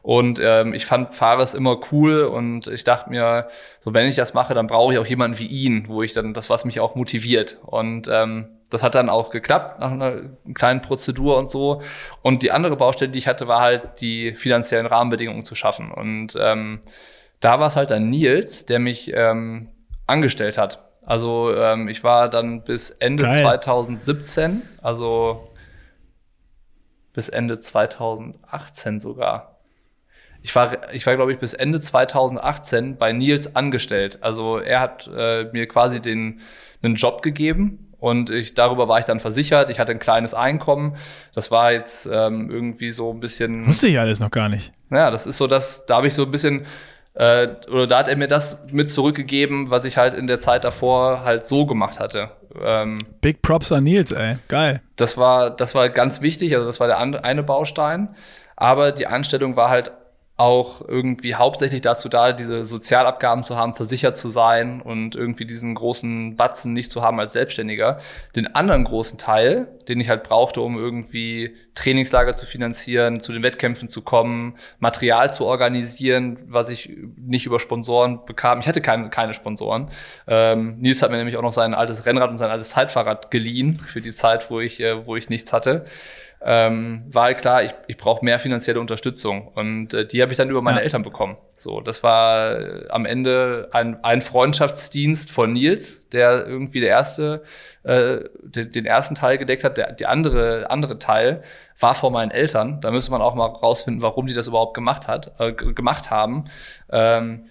[0.06, 3.48] Und ähm, ich fand Fares immer cool und ich dachte mir,
[3.80, 6.32] so wenn ich das mache, dann brauche ich auch jemanden wie ihn, wo ich dann
[6.32, 7.58] das, was mich auch motiviert.
[7.66, 10.20] Und ähm, das hat dann auch geklappt nach einer
[10.54, 11.82] kleinen Prozedur und so.
[12.22, 15.90] Und die andere Baustelle, die ich hatte, war halt die finanziellen Rahmenbedingungen zu schaffen.
[15.90, 16.82] Und ähm,
[17.40, 19.70] da war es halt dann Nils, der mich ähm,
[20.06, 20.84] angestellt hat.
[21.04, 23.40] Also ähm, ich war dann bis Ende Geil.
[23.40, 25.52] 2017, also
[27.12, 29.55] bis Ende 2018 sogar.
[30.46, 34.18] Ich war, ich war, glaube ich, bis Ende 2018 bei Nils angestellt.
[34.20, 36.40] Also er hat äh, mir quasi den
[36.84, 39.70] einen Job gegeben und ich, darüber war ich dann versichert.
[39.70, 40.98] Ich hatte ein kleines Einkommen.
[41.34, 43.66] Das war jetzt ähm, irgendwie so ein bisschen.
[43.66, 44.72] Wusste ich alles noch gar nicht.
[44.92, 46.64] Ja, das ist so, dass da habe ich so ein bisschen
[47.14, 50.62] äh, oder da hat er mir das mit zurückgegeben, was ich halt in der Zeit
[50.62, 52.30] davor halt so gemacht hatte.
[52.62, 54.80] Ähm, Big Props an Nils, ey, geil.
[54.94, 56.54] Das war, das war ganz wichtig.
[56.54, 58.14] Also das war der eine Baustein.
[58.54, 59.90] Aber die Anstellung war halt
[60.38, 65.74] auch irgendwie hauptsächlich dazu da, diese Sozialabgaben zu haben, versichert zu sein und irgendwie diesen
[65.74, 68.00] großen Batzen nicht zu haben als Selbstständiger.
[68.34, 73.42] Den anderen großen Teil, den ich halt brauchte, um irgendwie Trainingslager zu finanzieren, zu den
[73.42, 78.58] Wettkämpfen zu kommen, Material zu organisieren, was ich nicht über Sponsoren bekam.
[78.60, 79.90] Ich hatte keine, keine Sponsoren.
[80.26, 83.78] Ähm, Nils hat mir nämlich auch noch sein altes Rennrad und sein altes Zeitfahrrad geliehen
[83.78, 85.86] für die Zeit, wo ich, äh, wo ich nichts hatte
[86.48, 89.48] ähm, war halt klar, ich, ich brauche mehr finanzielle Unterstützung.
[89.48, 90.84] Und äh, die habe ich dann über meine ja.
[90.84, 91.36] Eltern bekommen.
[91.58, 97.42] So, das war äh, am Ende ein, ein Freundschaftsdienst von Nils, der irgendwie der erste,
[97.82, 99.76] äh, den, den ersten Teil gedeckt hat.
[99.76, 101.42] Der die andere, andere Teil
[101.80, 102.80] war vor meinen Eltern.
[102.80, 106.44] Da müsste man auch mal rausfinden, warum die das überhaupt gemacht hat, äh, gemacht haben.
[106.92, 107.46] Ähm,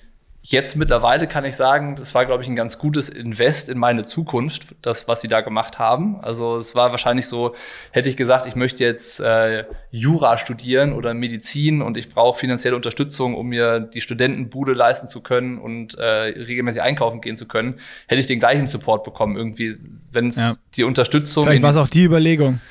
[0.48, 4.06] Jetzt mittlerweile kann ich sagen, das war, glaube ich, ein ganz gutes Invest in meine
[4.06, 6.20] Zukunft, das, was sie da gemacht haben.
[6.22, 7.56] Also es war wahrscheinlich so,
[7.90, 12.76] hätte ich gesagt, ich möchte jetzt äh, Jura studieren oder Medizin und ich brauche finanzielle
[12.76, 17.80] Unterstützung, um mir die Studentenbude leisten zu können und äh, regelmäßig einkaufen gehen zu können,
[18.06, 19.38] hätte ich den gleichen Support bekommen.
[19.38, 19.76] Irgendwie,
[20.12, 20.54] wenn es ja.
[20.76, 21.46] die Unterstützung.
[21.46, 22.62] Vielleicht war es auch die Überlegung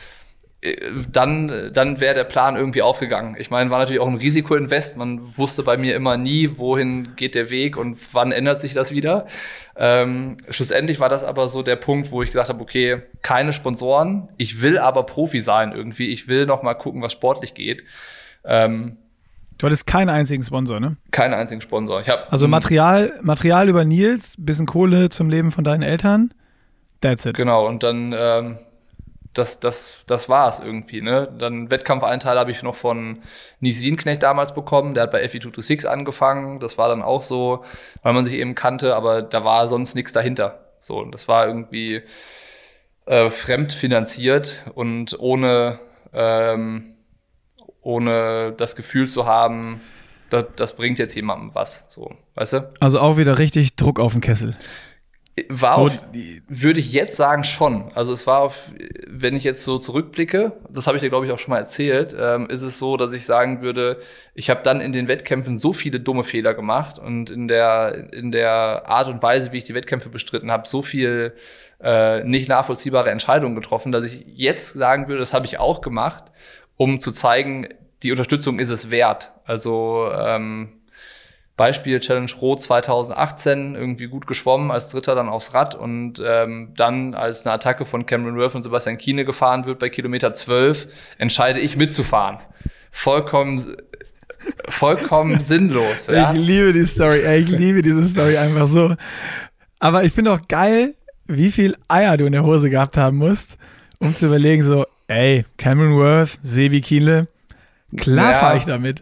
[1.11, 3.37] dann, dann wäre der Plan irgendwie aufgegangen.
[3.39, 4.97] Ich meine, war natürlich auch ein Risikoinvest.
[4.97, 8.93] Man wusste bei mir immer nie, wohin geht der Weg und wann ändert sich das
[8.93, 9.27] wieder.
[9.77, 14.29] Ähm, schlussendlich war das aber so der Punkt, wo ich gesagt habe, okay, keine Sponsoren.
[14.37, 16.09] Ich will aber Profi sein irgendwie.
[16.09, 17.85] Ich will noch mal gucken, was sportlich geht.
[18.45, 18.99] Ähm,
[19.57, 20.97] Du hattest keinen einzigen Sponsor, ne?
[21.13, 22.01] Keinen einzigen Sponsor.
[22.01, 26.35] Ich hab, also Material, Material über Nils, bisschen Kohle zum Leben von deinen Eltern.
[27.01, 27.37] That's it.
[27.37, 28.59] Genau, und dann ähm,
[29.35, 31.03] das, das, das war es irgendwie.
[31.03, 31.33] Ne?
[31.39, 33.23] Dann Wettkampfeinteil habe ich noch von
[33.61, 33.83] Nies
[34.21, 34.95] damals bekommen.
[34.95, 36.61] Der hat bei FE226 angefangen.
[36.61, 37.65] Das war dann auch so,
[38.03, 40.61] weil man sich eben kannte, aber da war sonst nichts dahinter.
[40.81, 42.03] So, das war irgendwie
[43.07, 45.79] äh, fremdfinanziert und ohne,
[46.13, 46.85] ähm,
[47.83, 49.81] ohne das Gefühl zu haben,
[50.31, 51.85] das, das bringt jetzt jemandem was.
[51.89, 52.73] So, weißt du?
[52.81, 54.57] Also auch wieder richtig Druck auf den Kessel.
[55.49, 55.99] War so, auf,
[56.47, 57.91] würde ich jetzt sagen, schon.
[57.95, 58.73] Also es war auf,
[59.09, 62.15] wenn ich jetzt so zurückblicke, das habe ich dir, glaube ich, auch schon mal erzählt,
[62.17, 64.01] ähm, ist es so, dass ich sagen würde,
[64.35, 68.31] ich habe dann in den Wettkämpfen so viele dumme Fehler gemacht und in der, in
[68.31, 71.35] der Art und Weise, wie ich die Wettkämpfe bestritten habe, so viel
[71.83, 76.27] äh, nicht nachvollziehbare Entscheidungen getroffen, dass ich jetzt sagen würde, das habe ich auch gemacht,
[76.77, 77.69] um zu zeigen,
[78.05, 79.33] die Unterstützung ist es wert.
[79.45, 80.75] Also ähm,
[81.57, 87.15] Beispiel Challenge Rot 2018 irgendwie gut geschwommen, als Dritter dann aufs Rad und ähm, dann
[87.15, 90.89] als eine Attacke von Cameron Worth und Sebastian Kiene gefahren wird bei Kilometer 12,
[91.19, 92.39] entscheide ich mitzufahren.
[92.91, 93.77] Vollkommen
[94.69, 96.09] vollkommen sinnlos.
[96.09, 96.33] Ja?
[96.33, 98.95] Ich liebe die Story, ey, ich liebe diese Story einfach so.
[99.79, 100.95] Aber ich finde auch geil,
[101.27, 103.57] wie viel Eier du in der Hose gehabt haben musst,
[104.01, 107.29] um zu überlegen, so, ey, Cameron Worth, Sebi Kiele,
[107.97, 109.01] klar ja, fahre ich damit.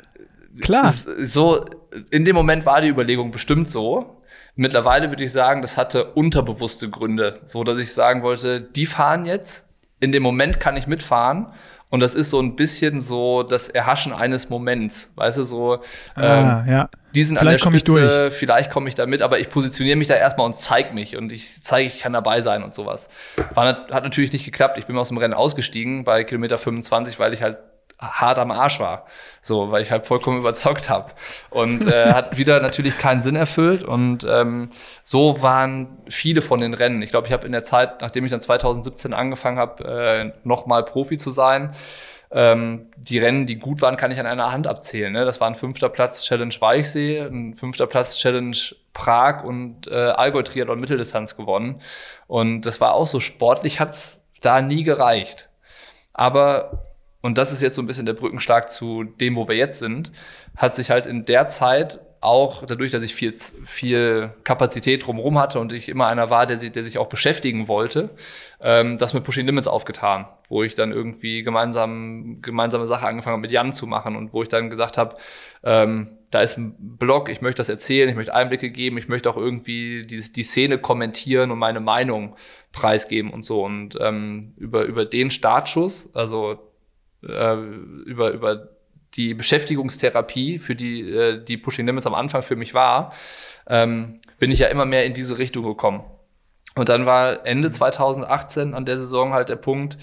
[0.60, 0.92] Klar.
[0.92, 1.64] So,
[2.10, 4.22] in dem Moment war die Überlegung bestimmt so.
[4.54, 9.24] Mittlerweile würde ich sagen, das hatte unterbewusste Gründe, so dass ich sagen wollte, die fahren
[9.24, 9.64] jetzt.
[10.00, 11.46] In dem Moment kann ich mitfahren.
[11.92, 15.10] Und das ist so ein bisschen so das Erhaschen eines Moments.
[15.14, 15.82] Weißt du, so,
[16.14, 16.90] ah, ähm, ja.
[17.14, 20.08] die sind vielleicht an der Spitze, vielleicht komme ich da mit, aber ich positioniere mich
[20.08, 23.08] da erstmal und zeige mich und ich zeige, ich kann dabei sein und sowas.
[23.52, 24.78] War, hat natürlich nicht geklappt.
[24.78, 27.58] Ich bin aus dem Rennen ausgestiegen bei Kilometer 25, weil ich halt
[28.02, 29.06] hart am Arsch war.
[29.40, 31.12] So, weil ich halt vollkommen überzeugt habe.
[31.50, 33.84] Und äh, hat wieder natürlich keinen Sinn erfüllt.
[33.84, 34.70] Und ähm,
[35.02, 37.02] so waren viele von den Rennen.
[37.02, 40.84] Ich glaube, ich habe in der Zeit, nachdem ich dann 2017 angefangen habe, äh, nochmal
[40.84, 41.74] Profi zu sein,
[42.34, 45.12] Ähm, die Rennen, die gut waren, kann ich an einer Hand abzählen.
[45.12, 45.26] Ne?
[45.26, 48.56] Das war ein fünfter Platz Challenge Weichsee, ein fünfter Platz Challenge
[48.94, 51.82] Prag und äh, Allgäu Triathlon Mitteldistanz gewonnen.
[52.26, 55.50] Und das war auch so sportlich, hat's da nie gereicht.
[56.14, 56.91] Aber
[57.22, 60.12] und das ist jetzt so ein bisschen der Brückenschlag zu dem, wo wir jetzt sind,
[60.56, 63.32] hat sich halt in der Zeit auch dadurch, dass ich viel,
[63.64, 67.66] viel Kapazität drumherum hatte und ich immer einer war, der, sich, der sich auch beschäftigen
[67.66, 68.10] wollte,
[68.60, 73.40] ähm, das mit Pushing Limits aufgetan, wo ich dann irgendwie gemeinsam gemeinsame Sache angefangen habe
[73.40, 75.16] mit Jan zu machen und wo ich dann gesagt habe,
[75.64, 79.28] ähm, da ist ein Blog, ich möchte das erzählen, ich möchte Einblicke geben, ich möchte
[79.28, 82.36] auch irgendwie die, die Szene kommentieren und meine Meinung
[82.70, 83.64] preisgeben und so.
[83.64, 86.71] Und ähm, über, über den Startschuss, also
[87.26, 87.56] äh,
[88.06, 88.68] über, über
[89.14, 93.12] die Beschäftigungstherapie, für die äh, die Pushing Limits am Anfang für mich war,
[93.66, 96.02] ähm, bin ich ja immer mehr in diese Richtung gekommen.
[96.74, 99.98] Und dann war Ende 2018 an der Saison halt der Punkt,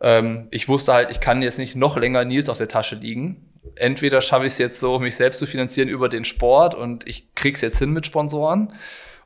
[0.00, 3.50] ähm, ich wusste halt, ich kann jetzt nicht noch länger Nils auf der Tasche liegen.
[3.76, 7.34] Entweder schaffe ich es jetzt so, mich selbst zu finanzieren über den Sport und ich
[7.34, 8.74] krieg's jetzt hin mit Sponsoren.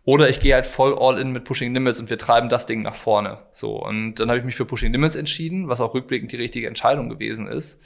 [0.09, 2.81] Oder ich gehe halt voll all in mit Pushing Limits und wir treiben das Ding
[2.81, 3.41] nach vorne.
[3.53, 3.77] So.
[3.77, 7.11] Und dann habe ich mich für Pushing Limits entschieden, was auch rückblickend die richtige Entscheidung
[7.11, 7.79] gewesen ist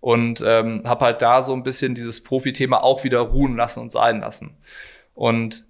[0.00, 3.90] und ähm, habe halt da so ein bisschen dieses Profi-Thema auch wieder ruhen lassen und
[3.90, 4.58] sein lassen.
[5.14, 5.64] Und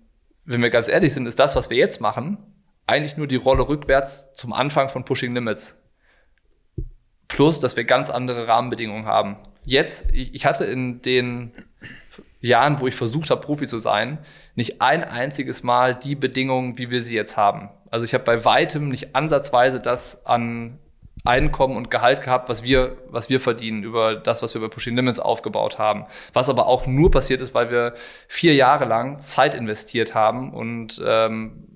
[0.44, 2.36] wenn wir ganz ehrlich sind, ist das, was wir jetzt machen,
[2.88, 5.76] eigentlich nur die Rolle rückwärts zum Anfang von Pushing Limits.
[7.28, 9.36] Plus, dass wir ganz andere Rahmenbedingungen haben.
[9.64, 11.52] Jetzt, ich, ich hatte in den
[12.42, 14.18] Jahren, wo ich versucht habe, Profi zu sein,
[14.54, 17.70] nicht ein einziges Mal die Bedingungen, wie wir sie jetzt haben.
[17.90, 20.78] Also ich habe bei weitem nicht ansatzweise das an
[21.24, 24.96] Einkommen und Gehalt gehabt, was wir, was wir verdienen über das, was wir bei Pushing
[24.96, 26.06] Limits aufgebaut haben.
[26.32, 27.94] Was aber auch nur passiert ist, weil wir
[28.26, 31.68] vier Jahre lang Zeit investiert haben und ähm,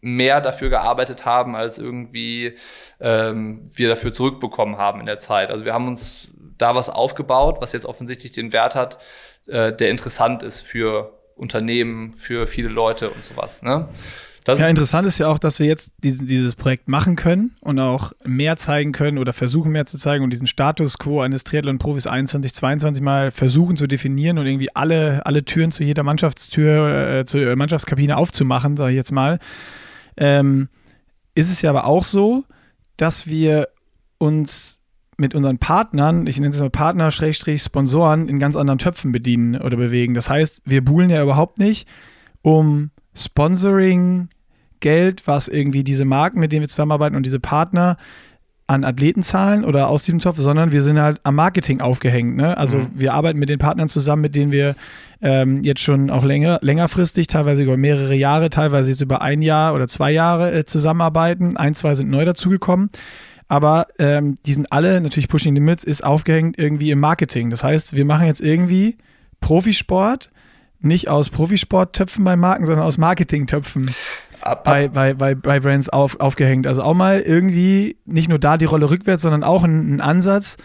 [0.00, 2.56] mehr dafür gearbeitet haben, als irgendwie
[2.98, 5.52] ähm, wir dafür zurückbekommen haben in der Zeit.
[5.52, 6.28] Also wir haben uns
[6.60, 8.98] da was aufgebaut, was jetzt offensichtlich den Wert hat,
[9.46, 13.62] äh, der interessant ist für Unternehmen, für viele Leute und sowas.
[13.62, 13.88] Ne?
[14.44, 17.78] Das ja, interessant ist ja auch, dass wir jetzt diesen, dieses Projekt machen können und
[17.78, 22.06] auch mehr zeigen können oder versuchen mehr zu zeigen und diesen Status quo eines Triathlon-Profis
[22.06, 27.24] 21, 22 mal versuchen zu definieren und irgendwie alle, alle Türen zu jeder Mannschaftstür, äh,
[27.26, 29.38] zur Mannschaftskabine aufzumachen, sage ich jetzt mal.
[30.16, 30.68] Ähm,
[31.34, 32.44] ist es ja aber auch so,
[32.96, 33.68] dass wir
[34.18, 34.79] uns
[35.20, 39.60] mit unseren Partnern, ich nenne es mal Partner, Schrägstrich, Sponsoren, in ganz anderen Töpfen bedienen
[39.60, 40.14] oder bewegen.
[40.14, 41.86] Das heißt, wir buhlen ja überhaupt nicht
[42.42, 44.28] um Sponsoring,
[44.80, 47.98] Geld, was irgendwie diese Marken, mit denen wir zusammenarbeiten und diese Partner
[48.66, 52.36] an Athleten zahlen oder aus diesem Topf, sondern wir sind halt am Marketing aufgehängt.
[52.36, 52.56] Ne?
[52.56, 52.88] Also mhm.
[52.94, 54.76] wir arbeiten mit den Partnern zusammen, mit denen wir
[55.20, 59.74] ähm, jetzt schon auch länger, längerfristig, teilweise über mehrere Jahre, teilweise jetzt über ein Jahr
[59.74, 61.56] oder zwei Jahre äh, zusammenarbeiten.
[61.56, 62.90] Ein, zwei sind neu dazugekommen.
[63.50, 67.50] Aber ähm, die sind alle, natürlich Pushing Limits, ist aufgehängt irgendwie im Marketing.
[67.50, 68.96] Das heißt, wir machen jetzt irgendwie
[69.40, 70.30] Profisport,
[70.78, 73.92] nicht aus Profisporttöpfen bei Marken, sondern aus Marketingtöpfen
[74.62, 76.68] bei, bei, bei, bei Brands auf, aufgehängt.
[76.68, 80.56] Also auch mal irgendwie nicht nur da die Rolle rückwärts, sondern auch ein, ein Ansatz,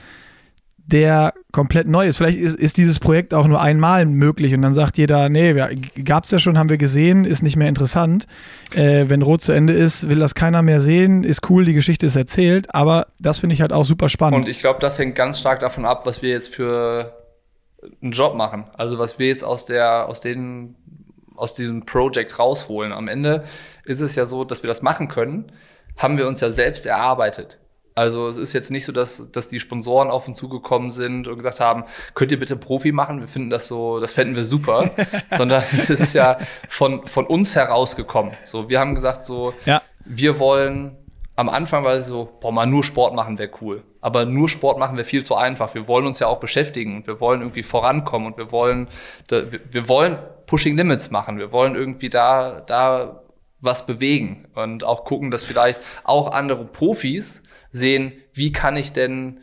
[0.88, 2.18] der komplett neu ist.
[2.18, 5.54] Vielleicht ist, ist dieses Projekt auch nur einmal möglich und dann sagt jeder, nee,
[6.04, 8.28] gab es ja schon, haben wir gesehen, ist nicht mehr interessant.
[8.76, 12.06] Äh, wenn Rot zu Ende ist, will das keiner mehr sehen, ist cool, die Geschichte
[12.06, 14.38] ist erzählt, aber das finde ich halt auch super spannend.
[14.38, 17.16] Und ich glaube, das hängt ganz stark davon ab, was wir jetzt für
[18.02, 18.66] einen Job machen.
[18.78, 20.76] Also was wir jetzt aus der, aus den,
[21.36, 22.92] aus diesem Projekt rausholen.
[22.92, 23.44] Am Ende
[23.86, 25.52] ist es ja so, dass wir das machen können,
[25.98, 27.60] haben wir uns ja selbst erarbeitet.
[27.96, 31.38] Also es ist jetzt nicht so, dass, dass die Sponsoren auf uns zugekommen sind und
[31.38, 33.22] gesagt haben, könnt ihr bitte Profi machen?
[33.22, 34.92] Wir finden das so, das fänden wir super.
[35.32, 36.38] Sondern es ist ja
[36.68, 38.34] von, von uns herausgekommen.
[38.44, 39.82] So, wir haben gesagt so, ja.
[40.04, 40.98] wir wollen
[41.38, 43.84] am Anfang war es so, boah, mal nur Sport machen wäre cool.
[44.00, 45.74] Aber nur Sport machen wäre viel zu einfach.
[45.74, 48.88] Wir wollen uns ja auch beschäftigen und wir wollen irgendwie vorankommen und wir wollen,
[49.28, 51.38] wir wollen Pushing Limits machen.
[51.38, 53.22] Wir wollen irgendwie da, da
[53.60, 57.42] was bewegen und auch gucken, dass vielleicht auch andere Profis
[57.76, 59.40] sehen, wie kann ich denn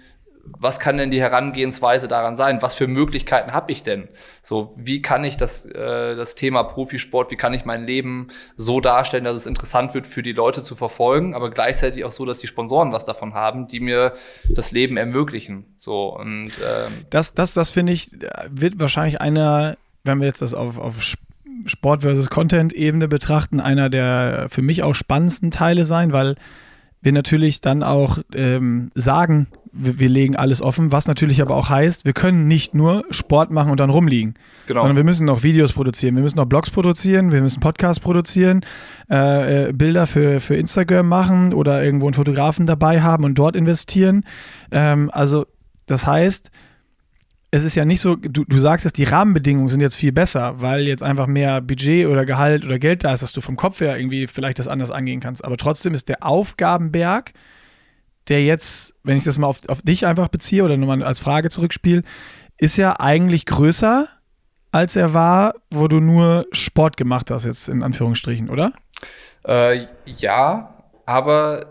[0.58, 2.62] was kann denn die Herangehensweise daran sein?
[2.62, 4.08] Was für Möglichkeiten habe ich denn?
[4.42, 8.80] So, wie kann ich das, äh, das Thema Profisport, wie kann ich mein Leben so
[8.80, 12.40] darstellen, dass es interessant wird für die Leute zu verfolgen, aber gleichzeitig auch so, dass
[12.40, 14.14] die Sponsoren was davon haben, die mir
[14.48, 15.64] das Leben ermöglichen.
[15.76, 18.10] So und ähm, das, das, das finde ich,
[18.48, 21.00] wird wahrscheinlich einer, wenn wir jetzt das auf, auf
[21.66, 26.34] Sport versus Content-Ebene betrachten, einer der für mich auch spannendsten Teile sein, weil
[27.02, 31.68] wir natürlich dann auch ähm, sagen, wir, wir, legen alles offen, was natürlich aber auch
[31.68, 34.34] heißt, wir können nicht nur Sport machen und dann rumliegen,
[34.66, 34.80] genau.
[34.80, 38.64] sondern wir müssen noch Videos produzieren, wir müssen noch Blogs produzieren, wir müssen Podcasts produzieren,
[39.10, 43.56] äh, äh, Bilder für, für Instagram machen oder irgendwo einen Fotografen dabei haben und dort
[43.56, 44.24] investieren.
[44.70, 45.46] Ähm, also
[45.86, 46.50] Das heißt,
[47.54, 50.62] es ist ja nicht so, du, du sagst jetzt, die Rahmenbedingungen sind jetzt viel besser,
[50.62, 53.82] weil jetzt einfach mehr Budget oder Gehalt oder Geld da ist, dass du vom Kopf
[53.82, 55.44] her irgendwie vielleicht das anders angehen kannst.
[55.44, 57.32] Aber trotzdem ist der Aufgabenberg,
[58.28, 61.50] der jetzt, wenn ich das mal auf, auf dich einfach beziehe oder nochmal als Frage
[61.50, 62.02] zurückspiele,
[62.56, 64.08] ist ja eigentlich größer,
[64.70, 68.72] als er war, wo du nur Sport gemacht hast, jetzt in Anführungsstrichen, oder?
[69.44, 71.66] Äh, ja, aber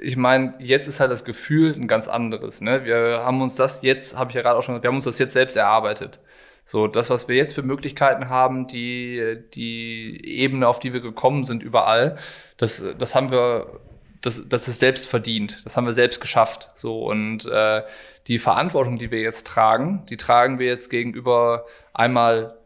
[0.00, 2.60] ich meine, jetzt ist halt das Gefühl ein ganz anderes.
[2.60, 2.84] Ne?
[2.84, 5.04] Wir haben uns das jetzt, habe ich ja gerade auch schon gesagt, wir haben uns
[5.04, 6.20] das jetzt selbst erarbeitet.
[6.64, 11.44] So, das, was wir jetzt für Möglichkeiten haben, die, die Ebene, auf die wir gekommen
[11.44, 12.18] sind, überall,
[12.56, 13.80] das, das haben wir,
[14.20, 15.60] das, das ist selbst verdient.
[15.64, 16.70] Das haben wir selbst geschafft.
[16.74, 17.82] So, und äh,
[18.28, 22.56] die Verantwortung, die wir jetzt tragen, die tragen wir jetzt gegenüber einmal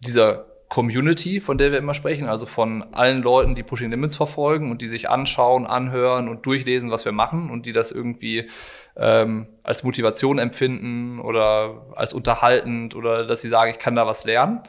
[0.00, 4.72] dieser Community, von der wir immer sprechen, also von allen Leuten, die Pushing Limits verfolgen
[4.72, 8.50] und die sich anschauen, anhören und durchlesen, was wir machen und die das irgendwie
[8.96, 14.24] ähm, als Motivation empfinden oder als unterhaltend oder dass sie sagen, ich kann da was
[14.24, 14.64] lernen.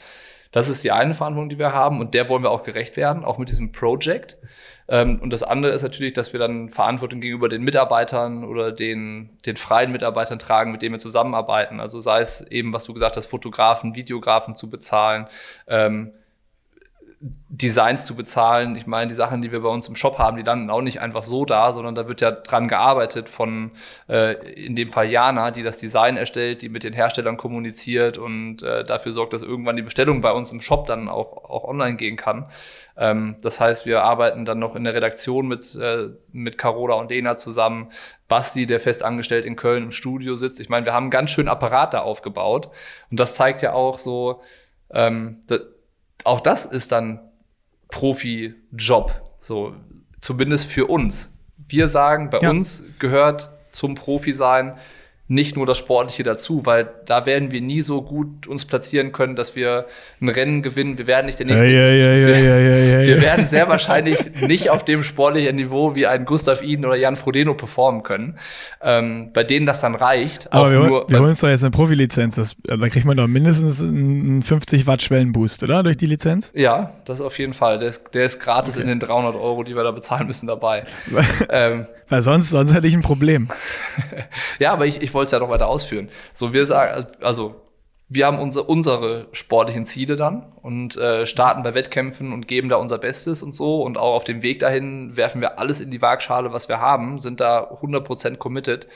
[0.51, 3.25] Das ist die eine Verantwortung, die wir haben und der wollen wir auch gerecht werden,
[3.25, 4.37] auch mit diesem Project.
[4.87, 9.29] Ähm, und das andere ist natürlich, dass wir dann Verantwortung gegenüber den Mitarbeitern oder den,
[9.45, 11.79] den freien Mitarbeitern tragen, mit denen wir zusammenarbeiten.
[11.79, 15.27] Also sei es eben, was du gesagt hast, Fotografen, Videografen zu bezahlen,
[15.67, 16.11] ähm,
[17.49, 18.75] Designs zu bezahlen.
[18.75, 21.01] Ich meine, die Sachen, die wir bei uns im Shop haben, die landen auch nicht
[21.01, 23.71] einfach so da, sondern da wird ja dran gearbeitet von
[24.07, 28.61] äh, in dem Fall Jana, die das Design erstellt, die mit den Herstellern kommuniziert und
[28.61, 31.95] äh, dafür sorgt, dass irgendwann die Bestellung bei uns im Shop dann auch, auch online
[31.95, 32.45] gehen kann.
[32.95, 37.09] Ähm, das heißt, wir arbeiten dann noch in der Redaktion mit, äh, mit Carola und
[37.09, 37.91] Dena zusammen.
[38.27, 40.59] Basti, der fest angestellt in Köln im Studio sitzt.
[40.59, 42.69] Ich meine, wir haben einen ganz schönen Apparat da aufgebaut.
[43.09, 44.41] Und das zeigt ja auch so,
[44.91, 45.41] ähm,
[46.25, 47.19] auch das ist dann
[47.89, 49.75] Profi-Job, so
[50.19, 51.31] zumindest für uns.
[51.67, 52.49] Wir sagen, bei ja.
[52.49, 54.77] uns gehört zum Profi sein
[55.27, 59.35] nicht nur das Sportliche dazu, weil da werden wir nie so gut uns platzieren können,
[59.35, 59.87] dass wir
[60.21, 60.99] ein Rennen gewinnen.
[60.99, 61.65] Wir werden nicht der nächste.
[61.65, 66.25] Ja, ja, ja, wir, wir werden sehr wahrscheinlich nicht auf dem sportlichen Niveau wie ein
[66.25, 68.37] Gustav Iden oder Jan Frodeno performen können,
[68.83, 70.53] ähm, bei denen das dann reicht.
[70.53, 72.35] Aber wir, nur, wir holen uns doch jetzt eine Profilizenz.
[72.35, 75.81] Das, da kriegt man doch mindestens einen 50 Watt Schwellenboost, oder?
[75.81, 76.51] Durch die Lizenz?
[76.53, 77.79] Ja, das auf jeden Fall.
[77.79, 78.83] Der ist, der ist gratis okay.
[78.83, 80.83] in den 300 Euro, die wir da bezahlen müssen, dabei.
[81.49, 83.49] ähm, weil sonst, sonst hätte ich ein Problem.
[84.59, 86.09] ja, aber ich, ich wollte es ja noch weiter ausführen.
[86.33, 87.55] So, wir sagen, also
[88.07, 92.75] wir haben unsere, unsere sportlichen Ziele dann und äh, starten bei Wettkämpfen und geben da
[92.75, 93.81] unser Bestes und so.
[93.81, 97.19] Und auch auf dem Weg dahin werfen wir alles in die Waagschale, was wir haben,
[97.19, 98.87] sind da 100% committed.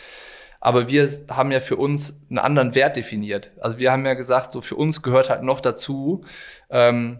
[0.61, 3.51] Aber wir haben ja für uns einen anderen Wert definiert.
[3.59, 6.23] Also wir haben ja gesagt, so für uns gehört halt noch dazu,
[6.69, 7.19] ähm,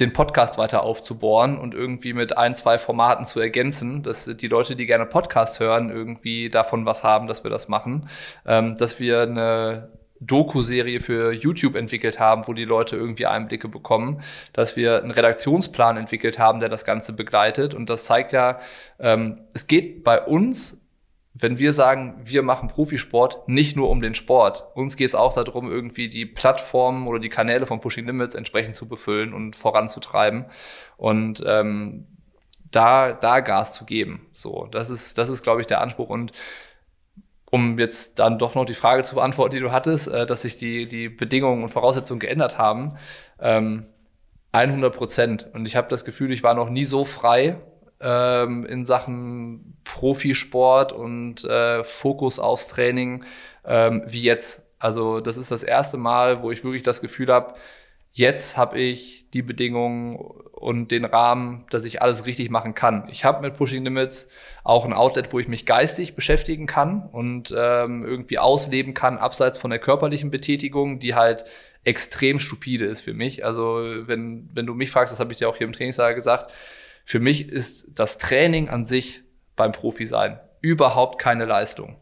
[0.00, 4.76] den Podcast weiter aufzubohren und irgendwie mit ein, zwei Formaten zu ergänzen, dass die Leute,
[4.76, 8.08] die gerne Podcast hören, irgendwie davon was haben, dass wir das machen,
[8.46, 9.88] ähm, dass wir eine
[10.20, 14.20] Doku-Serie für YouTube entwickelt haben, wo die Leute irgendwie Einblicke bekommen,
[14.52, 17.74] dass wir einen Redaktionsplan entwickelt haben, der das Ganze begleitet.
[17.74, 18.58] Und das zeigt ja,
[18.98, 20.77] ähm, es geht bei uns
[21.40, 24.64] wenn wir sagen, wir machen Profisport, nicht nur um den Sport.
[24.74, 28.74] Uns geht es auch darum, irgendwie die Plattformen oder die Kanäle von Pushing Limits entsprechend
[28.74, 30.46] zu befüllen und voranzutreiben
[30.96, 32.06] und ähm,
[32.70, 34.26] da, da Gas zu geben.
[34.32, 36.08] So, das ist, das ist, glaube ich, der Anspruch.
[36.08, 36.32] Und
[37.50, 40.56] um jetzt dann doch noch die Frage zu beantworten, die du hattest, äh, dass sich
[40.56, 42.96] die, die Bedingungen und Voraussetzungen geändert haben,
[43.40, 43.86] ähm,
[44.52, 45.48] 100 Prozent.
[45.52, 47.58] Und ich habe das Gefühl, ich war noch nie so frei
[48.00, 53.24] ähm, in Sachen Profisport und äh, Fokus aufs Training
[53.64, 54.62] ähm, wie jetzt.
[54.78, 57.54] Also das ist das erste Mal, wo ich wirklich das Gefühl habe,
[58.12, 60.16] jetzt habe ich die Bedingungen
[60.52, 63.08] und den Rahmen, dass ich alles richtig machen kann.
[63.10, 64.28] Ich habe mit Pushing Limits
[64.64, 69.58] auch ein Outlet, wo ich mich geistig beschäftigen kann und ähm, irgendwie ausleben kann, abseits
[69.58, 71.44] von der körperlichen Betätigung, die halt
[71.84, 73.44] extrem stupide ist für mich.
[73.44, 76.50] Also wenn, wenn du mich fragst, das habe ich dir auch hier im Trainingssaal gesagt,
[77.08, 79.22] für mich ist das Training an sich
[79.56, 81.96] beim Profi sein überhaupt keine Leistung.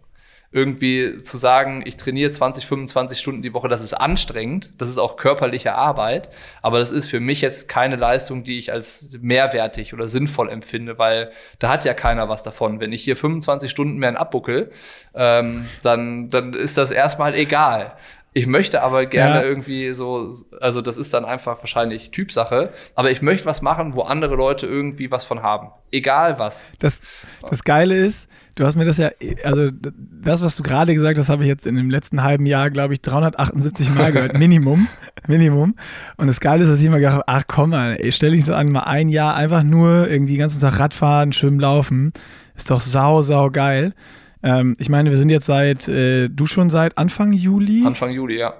[0.50, 4.98] Irgendwie zu sagen, ich trainiere 20, 25 Stunden die Woche, das ist anstrengend, das ist
[4.98, 6.28] auch körperliche Arbeit,
[6.60, 10.98] aber das ist für mich jetzt keine Leistung, die ich als mehrwertig oder sinnvoll empfinde,
[10.98, 11.30] weil
[11.60, 12.80] da hat ja keiner was davon.
[12.80, 14.72] Wenn ich hier 25 Stunden mehr abbuckel,
[15.14, 17.92] ähm, dann, dann ist das erstmal egal.
[18.36, 19.42] Ich möchte aber gerne ja.
[19.44, 20.30] irgendwie so,
[20.60, 24.66] also das ist dann einfach wahrscheinlich Typsache, aber ich möchte was machen, wo andere Leute
[24.66, 25.70] irgendwie was von haben.
[25.90, 26.66] Egal was.
[26.78, 27.00] Das,
[27.48, 29.08] das Geile ist, du hast mir das ja,
[29.42, 32.70] also das, was du gerade gesagt hast, habe ich jetzt in dem letzten halben Jahr,
[32.70, 34.34] glaube ich, 378 Mal gehört.
[34.38, 34.86] Minimum.
[35.26, 35.74] Minimum.
[36.18, 38.44] Und das Geile ist, dass ich immer gedacht habe, ach komm mal, ey, stell dich
[38.44, 42.12] so an, mal ein Jahr einfach nur irgendwie den ganzen Tag Radfahren, Schwimmen, Laufen.
[42.54, 43.94] Ist doch sau, sau geil.
[44.42, 47.84] Ähm, ich meine, wir sind jetzt seit, äh, du schon seit Anfang Juli?
[47.86, 48.54] Anfang Juli, ja.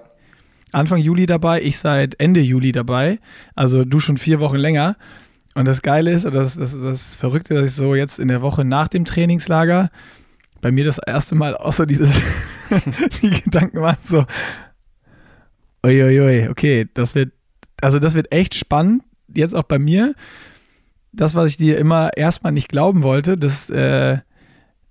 [0.72, 3.18] Anfang Juli dabei, ich seit Ende Juli dabei.
[3.54, 4.96] Also du schon vier Wochen länger.
[5.54, 8.64] Und das Geile ist, das, das, das Verrückte, dass ich so jetzt in der Woche
[8.64, 9.90] nach dem Trainingslager
[10.60, 12.20] bei mir das erste Mal außer dieses,
[13.22, 14.26] die Gedanken waren so,
[15.84, 17.32] uiuiui, okay, das wird,
[17.80, 19.02] also das wird echt spannend,
[19.32, 20.14] jetzt auch bei mir.
[21.12, 24.18] Das, was ich dir immer erstmal nicht glauben wollte, das, äh,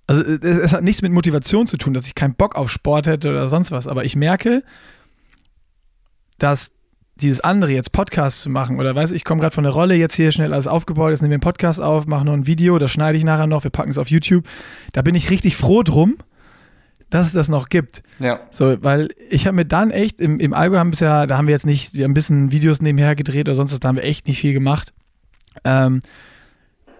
[0.06, 3.06] also es, es hat nichts mit Motivation zu tun, dass ich keinen Bock auf Sport
[3.06, 4.62] hätte oder sonst was, aber ich merke,
[6.38, 6.70] dass
[7.16, 10.14] dieses andere jetzt Podcast zu machen oder weiß ich komme gerade von der Rolle jetzt
[10.14, 12.90] hier schnell alles aufgebaut, jetzt nehmen wir einen Podcast auf, machen noch ein Video, das
[12.90, 14.46] schneide ich nachher noch, wir packen es auf YouTube.
[14.92, 16.18] Da bin ich richtig froh drum,
[17.08, 18.02] dass es das noch gibt.
[18.18, 18.40] Ja.
[18.50, 21.54] So, weil ich habe mir dann echt im, im Algo haben bisher, da haben wir
[21.54, 24.04] jetzt nicht, wir haben ein bisschen Videos nebenher gedreht oder sonst was, da haben wir
[24.04, 24.92] echt nicht viel gemacht.
[25.64, 26.02] Ähm,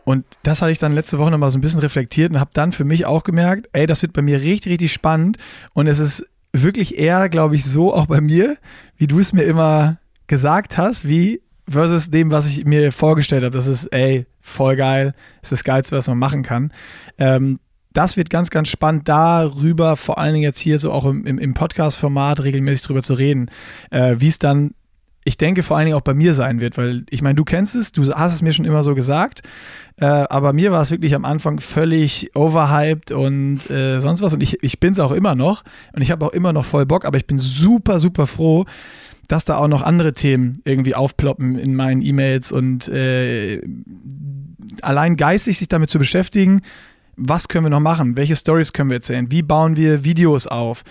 [0.07, 2.71] und das hatte ich dann letzte Woche nochmal so ein bisschen reflektiert und habe dann
[2.71, 5.37] für mich auch gemerkt, ey, das wird bei mir richtig, richtig spannend
[5.75, 8.57] und es ist wirklich eher, glaube ich, so auch bei mir,
[8.97, 9.99] wie du es mir immer
[10.29, 13.57] gesagt hast, wie versus dem, was ich mir vorgestellt habe.
[13.57, 16.73] Das ist, ey, voll geil, das ist das Geilste, was man machen kann.
[17.19, 17.59] Ähm,
[17.93, 21.55] das wird ganz, ganz spannend, darüber, vor allen Dingen jetzt hier so auch im, im,
[21.55, 23.51] Podcast-Format regelmäßig drüber zu reden,
[23.91, 24.75] äh, wie es dann,
[25.27, 27.75] ich denke, vor allen Dingen auch bei mir sein wird, weil ich meine, du kennst
[27.75, 29.43] es, du hast es mir schon immer so gesagt,
[29.97, 34.41] äh, aber mir war es wirklich am Anfang völlig overhyped und äh, sonst was und
[34.41, 37.05] ich, ich bin es auch immer noch und ich habe auch immer noch voll Bock,
[37.05, 38.67] aber ich bin super, super froh,
[39.27, 43.61] dass da auch noch andere Themen irgendwie aufploppen in meinen E-Mails und äh,
[44.81, 46.63] allein geistig sich damit zu beschäftigen,
[47.17, 50.85] was können wir noch machen, welche Stories können wir erzählen, wie bauen wir Videos auf.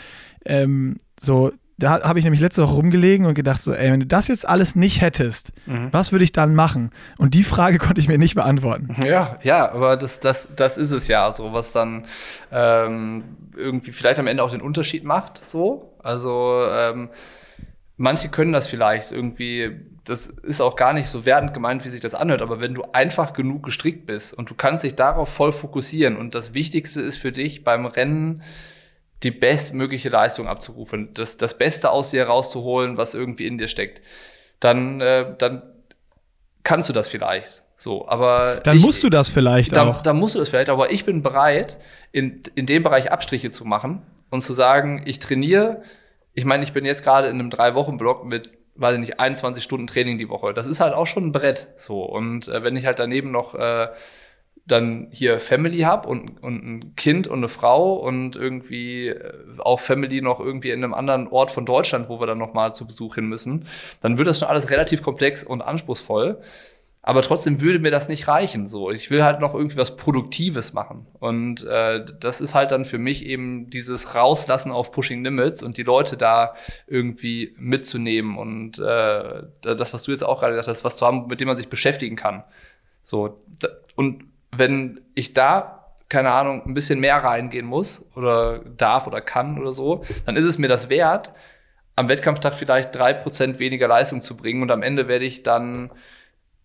[0.43, 4.05] Ähm, so, da habe ich nämlich letzte Woche rumgelegen und gedacht, so, ey, wenn du
[4.05, 5.89] das jetzt alles nicht hättest, mhm.
[5.91, 6.91] was würde ich dann machen?
[7.17, 8.95] Und die Frage konnte ich mir nicht beantworten.
[9.03, 12.05] Ja, ja, aber das, das, das ist es ja, so was dann
[12.51, 13.23] ähm,
[13.57, 15.97] irgendwie vielleicht am Ende auch den Unterschied macht, so.
[16.01, 17.09] Also ähm,
[17.97, 19.71] manche können das vielleicht irgendwie,
[20.05, 22.83] das ist auch gar nicht so wertend gemeint, wie sich das anhört, aber wenn du
[22.93, 27.17] einfach genug gestrickt bist und du kannst dich darauf voll fokussieren und das Wichtigste ist
[27.17, 28.43] für dich beim Rennen,
[29.23, 34.01] die bestmögliche Leistung abzurufen, das, das Beste aus dir rauszuholen, was irgendwie in dir steckt,
[34.59, 35.63] dann, äh, dann
[36.63, 37.63] kannst du das vielleicht.
[37.75, 40.01] So, aber dann ich, musst du das vielleicht dann, auch.
[40.01, 41.77] Dann musst du das vielleicht, aber ich bin bereit,
[42.11, 45.81] in, in dem Bereich Abstriche zu machen und zu sagen, ich trainiere
[46.35, 49.87] ich meine, ich bin jetzt gerade in einem Drei-Wochen-Block mit, weiß ich nicht, 21 Stunden
[49.87, 50.53] Training die Woche.
[50.53, 51.69] Das ist halt auch schon ein Brett.
[51.77, 52.03] So.
[52.03, 53.87] Und äh, wenn ich halt daneben noch äh,
[54.67, 59.79] dann hier Family habe und, und ein Kind und eine Frau und irgendwie äh, auch
[59.79, 63.15] Family noch irgendwie in einem anderen Ort von Deutschland, wo wir dann nochmal zu Besuch
[63.15, 63.67] hin müssen,
[64.01, 66.41] dann wird das schon alles relativ komplex und anspruchsvoll.
[67.07, 68.65] Aber trotzdem würde mir das nicht reichen.
[68.65, 71.05] So, ich will halt noch irgendwie was Produktives machen.
[71.19, 75.77] Und äh, das ist halt dann für mich eben dieses Rauslassen auf Pushing Limits und
[75.77, 76.55] die Leute da
[76.87, 81.27] irgendwie mitzunehmen und äh, das, was du jetzt auch gerade gesagt hast, was zu haben,
[81.27, 82.43] mit dem man sich beschäftigen kann.
[83.03, 83.39] So
[83.93, 84.23] und
[84.57, 85.75] wenn ich da
[86.09, 90.45] keine Ahnung ein bisschen mehr reingehen muss oder darf oder kann oder so, dann ist
[90.45, 91.33] es mir das wert,
[91.95, 95.91] am Wettkampftag vielleicht drei Prozent weniger Leistung zu bringen und am Ende werde ich dann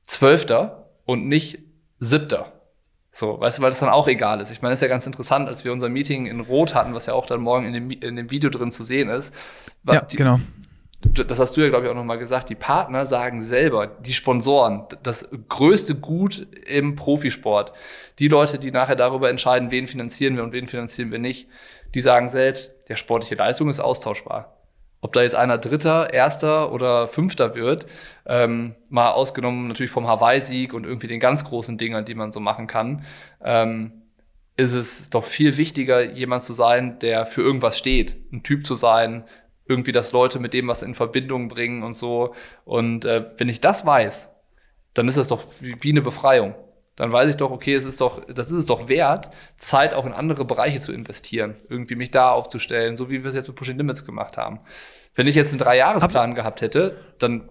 [0.03, 1.63] Zwölfter und nicht
[1.99, 2.53] Siebter.
[3.13, 4.51] So, weißt du, weil das dann auch egal ist.
[4.51, 7.07] Ich meine, das ist ja ganz interessant, als wir unser Meeting in Rot hatten, was
[7.07, 9.35] ja auch dann morgen in dem, in dem Video drin zu sehen ist.
[9.85, 10.39] Ja, die, genau.
[11.03, 12.51] Das hast du ja, glaube ich, auch nochmal gesagt.
[12.51, 17.73] Die Partner sagen selber, die Sponsoren, das größte Gut im Profisport,
[18.19, 21.49] die Leute, die nachher darüber entscheiden, wen finanzieren wir und wen finanzieren wir nicht,
[21.95, 24.57] die sagen selbst, der sportliche Leistung ist austauschbar.
[25.01, 27.87] Ob da jetzt einer Dritter, Erster oder Fünfter wird,
[28.27, 32.41] ähm, mal ausgenommen natürlich vom Hawaii-Sieg und irgendwie den ganz großen Dingern, die man so
[32.41, 33.07] machen kann,
[33.43, 33.93] ähm,
[34.59, 38.75] ist es doch viel wichtiger, jemand zu sein, der für irgendwas steht, ein Typ zu
[38.75, 39.25] sein,
[39.71, 42.35] irgendwie, dass Leute mit dem was in Verbindung bringen und so.
[42.65, 44.29] Und äh, wenn ich das weiß,
[44.93, 46.55] dann ist das doch wie, wie eine Befreiung
[47.01, 50.05] dann weiß ich doch, okay, es ist doch, das ist es doch wert, Zeit auch
[50.05, 53.57] in andere Bereiche zu investieren, irgendwie mich da aufzustellen, so wie wir es jetzt mit
[53.57, 54.61] Pushing Limits gemacht haben.
[55.15, 57.49] Wenn ich jetzt einen Dreijahresplan gehabt hätte, dann,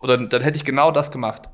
[0.00, 1.48] oder dann hätte ich genau das gemacht.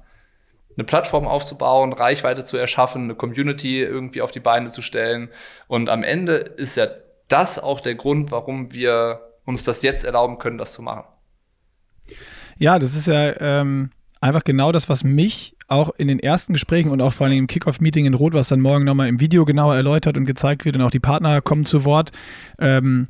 [0.76, 5.28] Eine Plattform aufzubauen, Reichweite zu erschaffen, eine Community irgendwie auf die Beine zu stellen.
[5.68, 6.88] Und am Ende ist ja
[7.28, 11.04] das auch der Grund, warum wir uns das jetzt erlauben können, das zu machen.
[12.58, 13.90] Ja, das ist ja ähm,
[14.20, 17.46] einfach genau das, was mich auch in den ersten Gesprächen und auch vor allem im
[17.46, 20.82] Kickoff-Meeting in Rot, was dann morgen nochmal im Video genauer erläutert und gezeigt wird und
[20.82, 22.12] auch die Partner kommen zu Wort.
[22.58, 23.08] Ähm,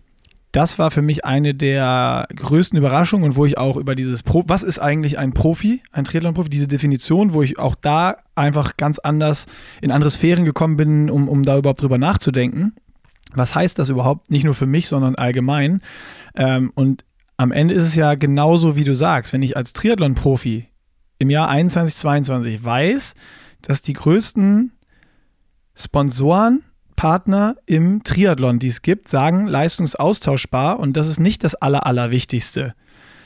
[0.52, 4.44] das war für mich eine der größten Überraschungen und wo ich auch über dieses Pro,
[4.46, 8.98] was ist eigentlich ein Profi, ein Triathlon-Profi, diese Definition, wo ich auch da einfach ganz
[8.98, 9.46] anders
[9.80, 12.74] in andere Sphären gekommen bin, um, um da überhaupt drüber nachzudenken.
[13.34, 14.30] Was heißt das überhaupt?
[14.30, 15.82] Nicht nur für mich, sondern allgemein.
[16.34, 17.04] Ähm, und
[17.36, 19.32] am Ende ist es ja genauso, wie du sagst.
[19.32, 20.68] Wenn ich als Triathlon-Profi
[21.18, 23.14] im Jahr 21, 22 weiß,
[23.62, 24.72] dass die größten
[25.74, 26.62] Sponsoren,
[26.96, 32.74] Partner im Triathlon, die es gibt, sagen leistungsaustauschbar und das ist nicht das Aller, Allerwichtigste.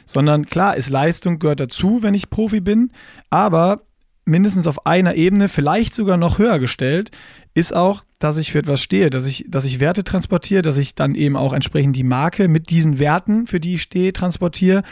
[0.07, 2.91] Sondern klar, ist Leistung gehört dazu, wenn ich Profi bin,
[3.29, 3.83] aber
[4.25, 7.11] mindestens auf einer Ebene, vielleicht sogar noch höher gestellt,
[7.53, 10.95] ist auch, dass ich für etwas stehe, dass ich, dass ich Werte transportiere, dass ich
[10.95, 14.83] dann eben auch entsprechend die Marke mit diesen Werten, für die ich stehe, transportiere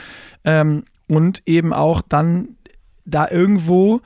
[0.45, 2.57] ähm, und eben auch dann
[3.05, 4.01] da irgendwo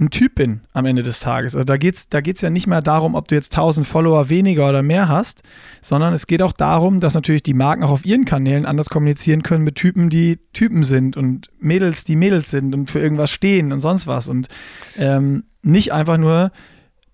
[0.00, 1.54] ein Typ bin am Ende des Tages.
[1.54, 4.28] Also da geht es da geht's ja nicht mehr darum, ob du jetzt 1000 Follower
[4.28, 5.42] weniger oder mehr hast,
[5.80, 9.42] sondern es geht auch darum, dass natürlich die Marken auch auf ihren Kanälen anders kommunizieren
[9.42, 13.72] können mit Typen, die Typen sind und Mädels, die Mädels sind und für irgendwas stehen
[13.72, 14.28] und sonst was.
[14.28, 14.48] Und
[14.96, 16.50] ähm, nicht einfach nur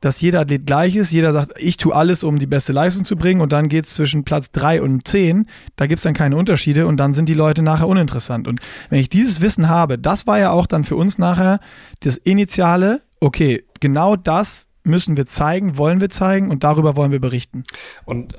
[0.00, 1.12] dass jeder Athlet gleich ist.
[1.12, 3.40] Jeder sagt, ich tue alles, um die beste Leistung zu bringen.
[3.40, 5.46] Und dann geht es zwischen Platz 3 und 10.
[5.76, 8.48] Da gibt es dann keine Unterschiede und dann sind die Leute nachher uninteressant.
[8.48, 11.60] Und wenn ich dieses Wissen habe, das war ja auch dann für uns nachher
[12.00, 17.20] das Initiale, okay, genau das müssen wir zeigen, wollen wir zeigen und darüber wollen wir
[17.20, 17.64] berichten.
[18.04, 18.36] Und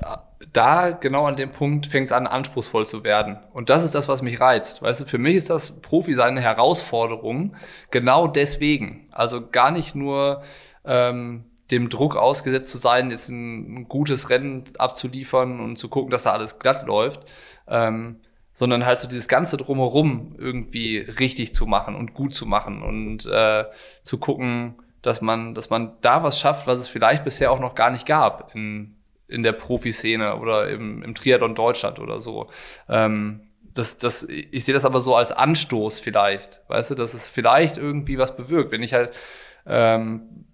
[0.52, 3.38] da genau an dem Punkt fängt es an, anspruchsvoll zu werden.
[3.52, 4.82] Und das ist das, was mich reizt.
[4.82, 7.54] Weißt du, für mich ist das Profi seine Herausforderung
[7.90, 9.06] genau deswegen.
[9.12, 10.42] Also gar nicht nur
[10.84, 16.10] ähm, dem Druck ausgesetzt zu sein, jetzt ein, ein, gutes Rennen abzuliefern und zu gucken,
[16.10, 17.24] dass da alles glatt läuft,
[17.68, 18.20] ähm,
[18.52, 23.26] sondern halt so dieses ganze drumherum irgendwie richtig zu machen und gut zu machen und
[23.26, 23.64] äh,
[24.02, 27.74] zu gucken, dass man, dass man da was schafft, was es vielleicht bisher auch noch
[27.74, 28.96] gar nicht gab in,
[29.28, 32.50] in der Profiszene oder im, im Triathlon Deutschland oder so.
[32.88, 33.42] Ähm,
[33.72, 37.78] das, das, ich sehe das aber so als Anstoß vielleicht, weißt du, dass es vielleicht
[37.78, 38.72] irgendwie was bewirkt.
[38.72, 39.12] Wenn ich halt
[39.64, 40.44] ähm,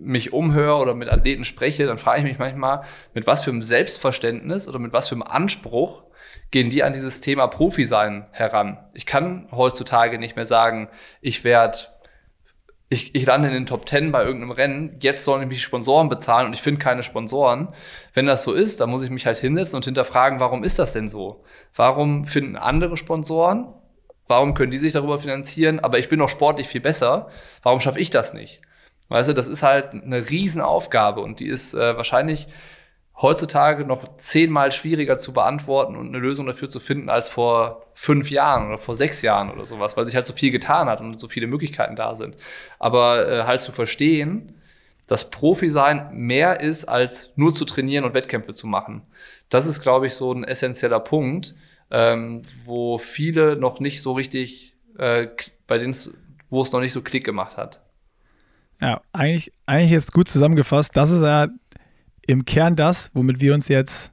[0.00, 2.84] mich umhöre oder mit Athleten spreche, dann frage ich mich manchmal,
[3.14, 6.04] mit was für einem Selbstverständnis oder mit was für einem Anspruch
[6.50, 8.78] gehen die an dieses Thema Profi sein heran.
[8.94, 10.88] Ich kann heutzutage nicht mehr sagen,
[11.20, 11.78] ich werde,
[12.88, 16.46] ich, ich lande in den Top Ten bei irgendeinem Rennen, jetzt sollen mich Sponsoren bezahlen
[16.46, 17.74] und ich finde keine Sponsoren.
[18.12, 20.92] Wenn das so ist, dann muss ich mich halt hinsetzen und hinterfragen, warum ist das
[20.92, 21.44] denn so?
[21.74, 23.74] Warum finden andere Sponsoren?
[24.26, 25.80] Warum können die sich darüber finanzieren?
[25.80, 27.28] Aber ich bin doch sportlich viel besser.
[27.62, 28.62] Warum schaffe ich das nicht?
[29.14, 32.48] Weißt du, das ist halt eine Riesenaufgabe und die ist äh, wahrscheinlich
[33.22, 38.28] heutzutage noch zehnmal schwieriger zu beantworten und eine Lösung dafür zu finden als vor fünf
[38.28, 41.20] Jahren oder vor sechs Jahren oder sowas, weil sich halt so viel getan hat und
[41.20, 42.36] so viele Möglichkeiten da sind.
[42.80, 44.60] Aber äh, halt zu verstehen,
[45.06, 49.02] dass Profi sein mehr ist, als nur zu trainieren und Wettkämpfe zu machen.
[49.48, 51.54] Das ist, glaube ich, so ein essentieller Punkt,
[51.92, 55.28] ähm, wo viele noch nicht so richtig, äh,
[55.68, 55.94] bei denen
[56.48, 57.83] wo es noch nicht so Klick gemacht hat.
[58.80, 60.96] Ja, eigentlich, eigentlich jetzt gut zusammengefasst.
[60.96, 61.48] Das ist ja
[62.26, 64.10] im Kern das, womit wir uns jetzt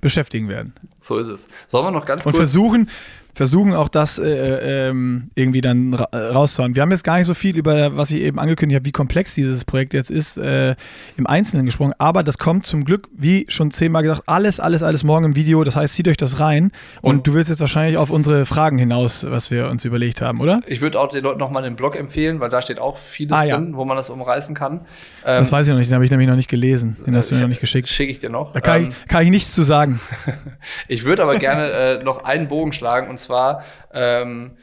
[0.00, 0.74] beschäftigen werden.
[0.98, 1.48] So ist es.
[1.68, 2.90] Sollen wir noch ganz Und kurz versuchen,
[3.34, 6.74] versuchen auch das äh, äh, ähm, irgendwie dann ra äh, rauszuhauen.
[6.74, 9.34] Wir haben jetzt gar nicht so viel über, was ich eben angekündigt habe, wie komplex
[9.34, 10.74] dieses Projekt jetzt ist, äh,
[11.16, 11.94] im Einzelnen gesprochen.
[11.98, 15.64] Aber das kommt zum Glück, wie schon zehnmal gesagt, alles, alles, alles morgen im Video.
[15.64, 16.72] Das heißt, zieht euch das rein.
[17.00, 20.40] Und, und du willst jetzt wahrscheinlich auf unsere Fragen hinaus, was wir uns überlegt haben,
[20.40, 20.60] oder?
[20.66, 23.44] Ich würde auch den Leuten nochmal den Blog empfehlen, weil da steht auch vieles ah,
[23.44, 23.56] ja.
[23.56, 24.80] drin, wo man das umreißen kann.
[25.24, 26.96] Ähm, das weiß ich noch nicht, den habe ich nämlich noch nicht gelesen.
[27.06, 27.88] Den hast du mir noch nicht geschickt.
[27.88, 28.52] Schicke ich dir noch.
[28.52, 30.00] Da kann, ähm, ich, kann ich nichts zu sagen.
[30.88, 34.56] ich würde aber gerne äh, noch einen Bogen schlagen und zwar, ähm,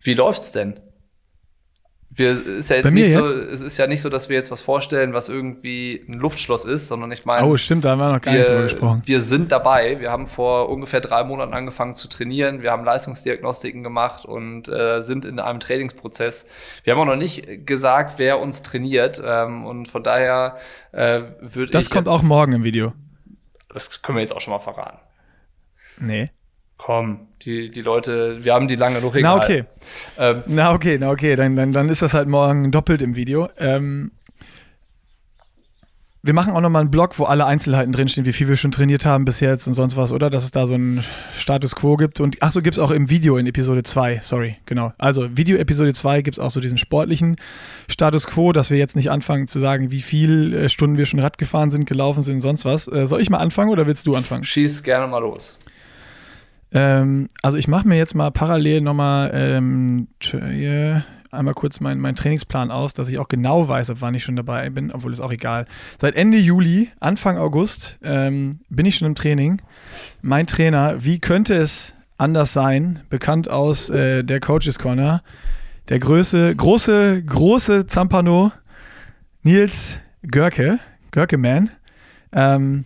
[0.00, 0.80] wie läuft's denn?
[2.10, 4.60] Wir, ist ja jetzt nicht so, es ist ja nicht so, dass wir jetzt was
[4.60, 7.46] vorstellen, was irgendwie ein Luftschloss ist, sondern ich meine.
[7.46, 9.02] Oh, stimmt, da haben wir noch gar wir, nicht drüber gesprochen.
[9.04, 10.00] Wir sind dabei.
[10.00, 12.60] Wir haben vor ungefähr drei Monaten angefangen zu trainieren.
[12.60, 16.46] Wir haben Leistungsdiagnostiken gemacht und äh, sind in einem Trainingsprozess.
[16.82, 19.22] Wir haben auch noch nicht gesagt, wer uns trainiert.
[19.24, 20.56] Ähm, und von daher
[20.90, 21.70] äh, würde ich.
[21.70, 22.94] Das kommt jetzt, auch morgen im Video.
[23.72, 24.98] Das können wir jetzt auch schon mal verraten.
[26.00, 26.30] Nee.
[26.78, 29.36] Komm, die, die Leute, wir haben die lange noch egal.
[29.36, 29.64] Na okay.
[30.18, 33.48] Ähm, na okay, na okay, dann, dann, dann ist das halt morgen doppelt im Video.
[33.58, 34.12] Ähm,
[36.20, 39.06] wir machen auch nochmal einen Blog, wo alle Einzelheiten drinstehen, wie viel wir schon trainiert
[39.06, 40.30] haben bis jetzt und sonst was, oder?
[40.30, 42.18] Dass es da so einen Status Quo gibt.
[42.18, 44.92] Und ach so, gibt es auch im Video in Episode 2, sorry, genau.
[44.98, 47.36] Also Video Episode 2 gibt es auch so diesen sportlichen
[47.88, 51.20] Status Quo, dass wir jetzt nicht anfangen zu sagen, wie viele äh, Stunden wir schon
[51.20, 52.88] Rad gefahren sind, gelaufen sind und sonst was.
[52.88, 54.44] Äh, soll ich mal anfangen oder willst du anfangen?
[54.44, 55.56] Schieß gerne mal los.
[56.72, 60.08] Ähm, also ich mache mir jetzt mal parallel nochmal ähm,
[61.30, 64.36] einmal kurz meinen mein Trainingsplan aus, dass ich auch genau weiß, ab wann ich schon
[64.36, 65.66] dabei bin, obwohl ist auch egal.
[66.00, 69.60] Seit Ende Juli, Anfang August ähm, bin ich schon im Training.
[70.22, 75.22] Mein Trainer, wie könnte es anders sein, bekannt aus äh, der Coaches Corner,
[75.88, 78.52] der Größe, große, große Zampano,
[79.42, 80.78] Nils Görke,
[81.12, 81.70] Görke Man.
[82.32, 82.84] Ähm,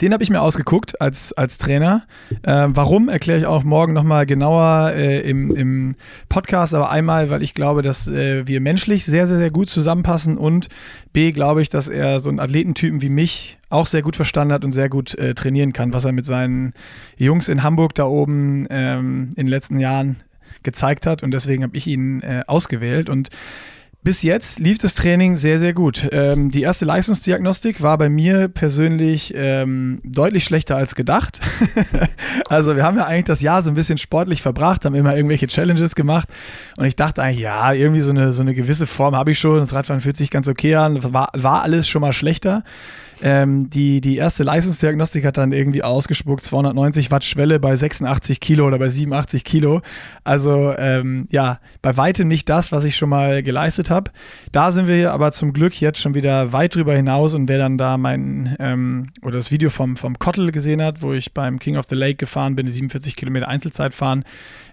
[0.00, 2.06] Den habe ich mir ausgeguckt als, als Trainer.
[2.42, 5.94] Äh, warum, erkläre ich auch morgen nochmal genauer äh, im, im
[6.28, 6.74] Podcast.
[6.74, 10.38] Aber einmal, weil ich glaube, dass äh, wir menschlich sehr, sehr, sehr gut zusammenpassen.
[10.38, 10.68] Und
[11.12, 14.64] B, glaube ich, dass er so einen Athletentypen wie mich auch sehr gut verstanden hat
[14.64, 16.72] und sehr gut äh, trainieren kann, was er mit seinen
[17.18, 20.16] Jungs in Hamburg da oben ähm, in den letzten Jahren
[20.62, 21.22] gezeigt hat.
[21.22, 23.10] Und deswegen habe ich ihn äh, ausgewählt.
[23.10, 23.28] Und
[24.02, 26.08] bis jetzt lief das Training sehr, sehr gut.
[26.10, 31.40] Ähm, die erste Leistungsdiagnostik war bei mir persönlich ähm, deutlich schlechter als gedacht.
[32.48, 35.48] also wir haben ja eigentlich das Jahr so ein bisschen sportlich verbracht, haben immer irgendwelche
[35.48, 36.28] Challenges gemacht
[36.78, 39.58] und ich dachte eigentlich, ja, irgendwie so eine, so eine gewisse Form habe ich schon.
[39.58, 41.12] Das Radfahren fühlt sich ganz okay an.
[41.12, 42.64] War, war alles schon mal schlechter.
[43.22, 48.66] Ähm, die, die erste Leistungsdiagnostik hat dann irgendwie ausgespuckt 290 Watt Schwelle bei 86 Kilo
[48.66, 49.82] oder bei 87 Kilo.
[50.24, 54.10] Also ähm, ja, bei weitem nicht das, was ich schon mal geleistet habe.
[54.52, 57.78] Da sind wir aber zum Glück jetzt schon wieder weit drüber hinaus und wer dann
[57.78, 61.76] da mein ähm, oder das Video vom, vom Kottel gesehen hat, wo ich beim King
[61.76, 64.24] of the Lake gefahren bin, die 47 Kilometer Einzelzeit fahren,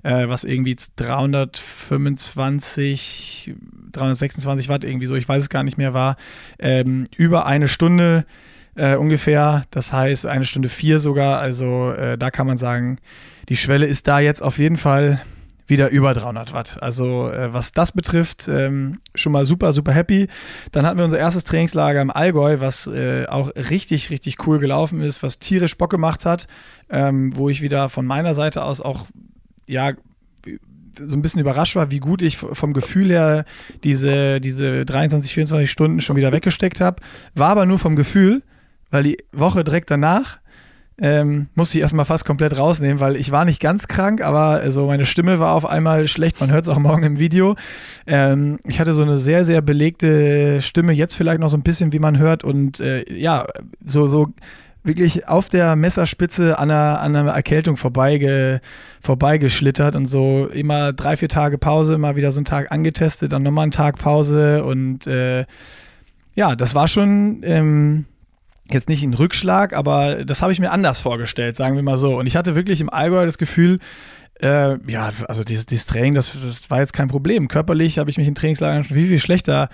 [0.04, 3.54] äh, was irgendwie 325,
[3.98, 6.18] 326 Watt irgendwie so, ich weiß es gar nicht mehr war,
[6.60, 8.26] ähm, über eine Stunde
[8.76, 9.64] äh, ungefähr.
[9.72, 11.40] Das heißt eine Stunde vier sogar.
[11.40, 13.00] Also äh, da kann man sagen,
[13.50, 15.22] die Schwelle ist da jetzt auf jeden Fall
[15.68, 16.82] wieder über 300 Watt.
[16.82, 20.28] Also äh, was das betrifft, ähm, schon mal super, super happy.
[20.72, 25.02] Dann hatten wir unser erstes Trainingslager im Allgäu, was äh, auch richtig, richtig cool gelaufen
[25.02, 26.48] ist, was tierisch Bock gemacht hat,
[26.90, 29.08] ähm, wo ich wieder von meiner Seite aus auch
[29.68, 29.92] ja,
[31.06, 33.46] so ein bisschen überrascht war, wie gut ich vom Gefühl her
[33.84, 37.02] diese, diese 23, 24 Stunden schon wieder weggesteckt habe.
[37.36, 38.44] War aber nur vom Gefühl,
[38.92, 40.40] weil die Woche direkt danach
[41.00, 44.88] ähm, musste ich erstmal fast komplett rausnehmen, weil ich war nicht ganz krank, aber also
[44.88, 46.40] meine Stimme war auf einmal schlecht.
[46.42, 47.56] Man hört es auch morgen im Video.
[48.08, 51.94] Ähm, ich hatte so eine sehr, sehr belegte Stimme, jetzt vielleicht noch so ein bisschen,
[51.94, 52.44] wie man hört.
[52.44, 53.46] Und äh, ja,
[53.86, 54.34] so, so
[54.88, 58.62] wirklich auf der Messerspitze an einer, an einer Erkältung vorbeige,
[59.02, 63.44] vorbeigeschlittert und so immer drei, vier Tage Pause, mal wieder so einen Tag angetestet, dann
[63.44, 65.46] nochmal einen Tag Pause und äh,
[66.36, 68.06] ja, das war schon ähm,
[68.70, 72.18] jetzt nicht ein Rückschlag, aber das habe ich mir anders vorgestellt, sagen wir mal so.
[72.18, 73.80] Und ich hatte wirklich im Allgäu das Gefühl,
[74.42, 77.48] äh, ja, also dieses, dieses Training, das, das war jetzt kein Problem.
[77.48, 79.70] Körperlich habe ich mich in Trainingslagern schon viel, viel schlechter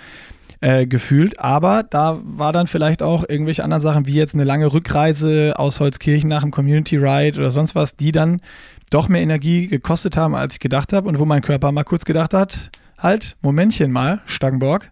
[0.64, 1.40] äh, gefühlt.
[1.40, 5.82] Aber da war dann vielleicht auch irgendwelche anderen Sachen, wie jetzt eine lange Rückreise aus
[5.82, 8.42] Holzkirchen nach dem Community Ride oder sonst was, die dann
[8.90, 12.06] doch mehr Energie gekostet haben, als ich gedacht habe und wo mein Körper mal kurz
[12.06, 14.90] gedacht hat, halt, Momentchen mal, Stangenborg,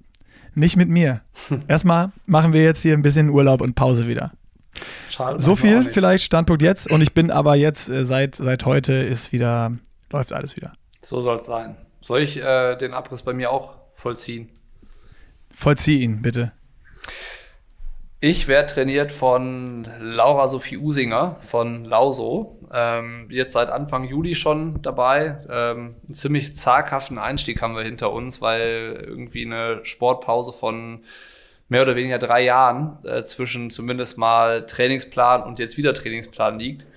[0.55, 1.21] nicht mit mir.
[1.69, 4.33] Erstmal machen wir jetzt hier ein bisschen Urlaub und Pause wieder.
[5.09, 8.93] Schade, so viel vielleicht Standpunkt jetzt und ich bin aber jetzt äh, seit, seit heute
[8.93, 9.71] ist wieder,
[10.11, 10.73] läuft alles wieder.
[10.99, 11.77] So soll es sein.
[12.01, 14.49] Soll ich äh, den Abriss bei mir auch vollziehen?
[15.61, 16.53] Vollzieh ihn, bitte.
[18.19, 22.57] Ich werde trainiert von Laura Sophie Usinger von Lauso.
[22.73, 25.37] Ähm, jetzt seit Anfang Juli schon dabei.
[25.47, 31.03] Ähm, einen ziemlich zaghaften Einstieg haben wir hinter uns, weil irgendwie eine Sportpause von
[31.69, 36.87] mehr oder weniger drei Jahren äh, zwischen zumindest mal Trainingsplan und jetzt wieder Trainingsplan liegt.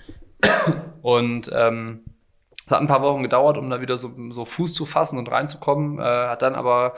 [1.02, 2.00] Und ähm,
[2.66, 5.30] es hat ein paar Wochen gedauert, um da wieder so, so Fuß zu fassen und
[5.30, 6.94] reinzukommen, äh, hat dann aber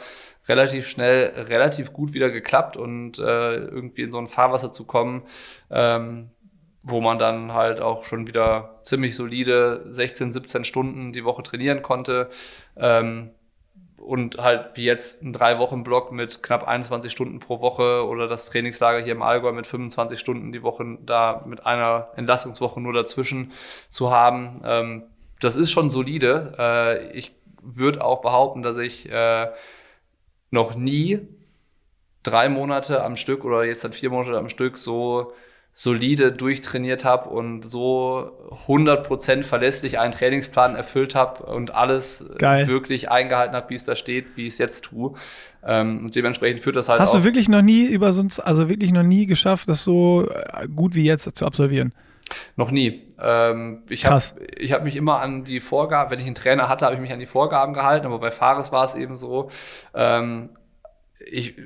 [0.49, 5.23] relativ schnell, relativ gut wieder geklappt und äh, irgendwie in so ein Fahrwasser zu kommen,
[5.71, 6.31] ähm,
[6.83, 11.83] wo man dann halt auch schon wieder ziemlich solide 16, 17 Stunden die Woche trainieren
[11.83, 12.31] konnte.
[12.77, 13.31] Ähm,
[13.97, 18.29] und halt wie jetzt ein drei Wochen Block mit knapp 21 Stunden pro Woche oder
[18.29, 22.93] das Trainingslager hier im Allgäu mit 25 Stunden die Woche da mit einer Entlassungswoche nur
[22.93, 23.51] dazwischen
[23.89, 24.63] zu haben.
[24.65, 25.03] Ähm,
[25.41, 26.55] das ist schon solide.
[26.59, 27.33] Äh, ich
[27.63, 29.49] würde auch behaupten, dass ich äh,
[30.51, 31.21] noch nie
[32.23, 35.33] drei Monate am Stück oder jetzt seit vier Monate am Stück so
[35.79, 38.33] solide durchtrainiert habe und so
[38.67, 42.67] 100% verlässlich einen Trainingsplan erfüllt habe und alles Geil.
[42.67, 45.13] wirklich eingehalten habe, wie es da steht, wie ich es jetzt tue.
[45.63, 48.91] Ähm, und dementsprechend führt das halt Hast du wirklich noch nie über sonst, also wirklich
[48.91, 51.93] noch nie geschafft, das so äh, gut wie jetzt zu absolvieren?
[52.57, 53.06] Noch nie.
[53.19, 56.95] Ähm, ich habe hab mich immer an die Vorgaben, wenn ich einen Trainer hatte, habe
[56.95, 59.51] ich mich an die Vorgaben gehalten, aber bei Fares war es eben so,
[59.95, 60.51] ähm,
[61.19, 61.57] ich,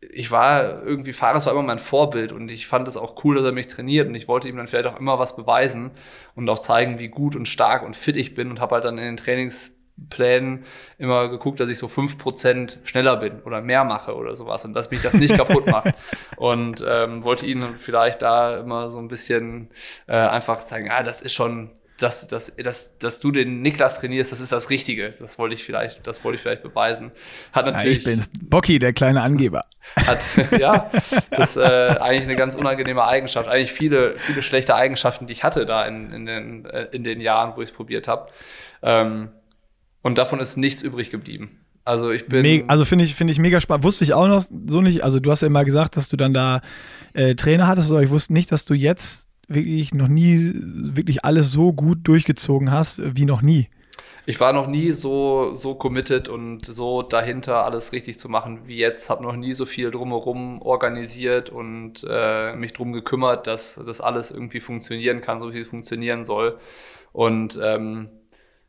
[0.00, 3.44] ich war irgendwie, Fares war immer mein Vorbild und ich fand es auch cool, dass
[3.44, 5.92] er mich trainiert und ich wollte ihm dann vielleicht auch immer was beweisen
[6.34, 8.98] und auch zeigen, wie gut und stark und fit ich bin und habe halt dann
[8.98, 9.72] in den Trainings
[10.08, 10.64] Plänen
[10.98, 14.74] immer geguckt, dass ich so fünf Prozent schneller bin oder mehr mache oder sowas und
[14.74, 15.94] dass mich das nicht kaputt macht.
[16.36, 19.68] Und ähm, wollte ihnen vielleicht da immer so ein bisschen
[20.08, 24.32] äh, einfach zeigen, ah, das ist schon, dass, dass, dass, dass du den Niklas trainierst,
[24.32, 25.10] das ist das Richtige.
[25.10, 27.12] Das wollte ich vielleicht, das wollte ich vielleicht beweisen.
[27.52, 28.04] Hat natürlich.
[28.04, 29.62] Ja, ich bin Bocky, der kleine Angeber.
[29.96, 30.20] Hat,
[30.58, 30.90] ja,
[31.30, 31.60] das ist äh,
[32.00, 33.48] eigentlich eine ganz unangenehme Eigenschaft.
[33.48, 37.20] Eigentlich viele, viele schlechte Eigenschaften, die ich hatte da in, in, den, äh, in den
[37.20, 38.26] Jahren, wo ich es probiert habe.
[38.82, 39.30] Ähm,
[40.02, 41.58] und davon ist nichts übrig geblieben.
[41.84, 42.42] Also ich bin.
[42.42, 43.84] Me also finde ich, finde ich mega spannend.
[43.84, 45.02] Wusste ich auch noch so nicht.
[45.02, 46.60] Also du hast ja immer gesagt, dass du dann da
[47.14, 51.50] äh, Trainer hattest, aber ich wusste nicht, dass du jetzt wirklich noch nie wirklich alles
[51.50, 53.68] so gut durchgezogen hast wie noch nie.
[54.24, 58.76] Ich war noch nie so, so committed und so dahinter, alles richtig zu machen wie
[58.76, 59.10] jetzt.
[59.10, 64.30] Habe noch nie so viel drumherum organisiert und äh, mich drum gekümmert, dass das alles
[64.30, 66.56] irgendwie funktionieren kann, so wie es funktionieren soll.
[67.12, 68.10] Und ähm,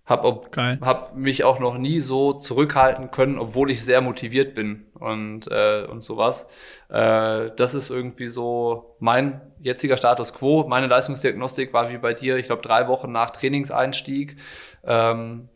[0.06, 0.42] habe
[0.82, 5.86] hab mich auch noch nie so zurückhalten können, obwohl ich sehr motiviert bin und, äh,
[5.86, 6.48] und sowas.
[6.90, 10.66] Äh, das ist irgendwie so mein jetziger Status quo.
[10.68, 14.36] Meine Leistungsdiagnostik war wie bei dir, ich glaube, drei Wochen nach Trainingseinstieg.
[14.84, 15.48] Ähm,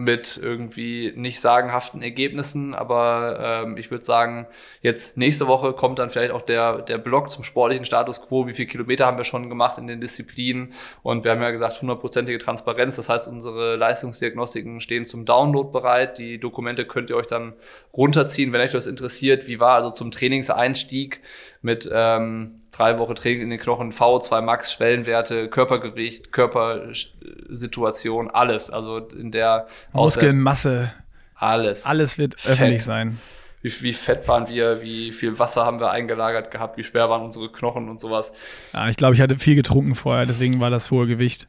[0.00, 4.46] mit irgendwie nicht sagenhaften Ergebnissen, aber ähm, ich würde sagen,
[4.80, 8.54] jetzt nächste Woche kommt dann vielleicht auch der, der Blog zum sportlichen Status quo, wie
[8.54, 10.72] viele Kilometer haben wir schon gemacht in den Disziplinen?
[11.02, 16.18] Und wir haben ja gesagt, hundertprozentige Transparenz, das heißt, unsere Leistungsdiagnostiken stehen zum Download bereit,
[16.18, 17.52] die Dokumente könnt ihr euch dann
[17.92, 21.20] runterziehen, wenn euch das interessiert, wie war also zum Trainingseinstieg
[21.60, 28.70] mit ähm, drei Wochen Training in den Knochen, V2 Max, Schwellenwerte, Körpergewicht, Körpersituation, alles.
[28.70, 30.92] Also in der Muskelmasse.
[31.34, 31.86] Alles.
[31.86, 32.52] Alles wird Fett.
[32.52, 33.18] öffentlich sein.
[33.62, 37.22] Wie, wie, fett waren wir, wie viel Wasser haben wir eingelagert gehabt, wie schwer waren
[37.22, 38.32] unsere Knochen und sowas.
[38.72, 41.48] Ja, ich glaube, ich hatte viel getrunken vorher, deswegen war das hohe Gewicht.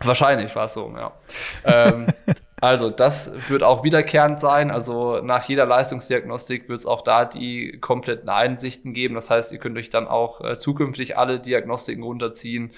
[0.00, 1.12] Wahrscheinlich war es so, ja.
[1.64, 2.08] ähm,
[2.62, 4.70] also das wird auch wiederkehrend sein.
[4.70, 9.16] Also nach jeder Leistungsdiagnostik wird es auch da die kompletten Einsichten geben.
[9.16, 12.70] Das heißt, ihr könnt euch dann auch äh, zukünftig alle Diagnostiken runterziehen.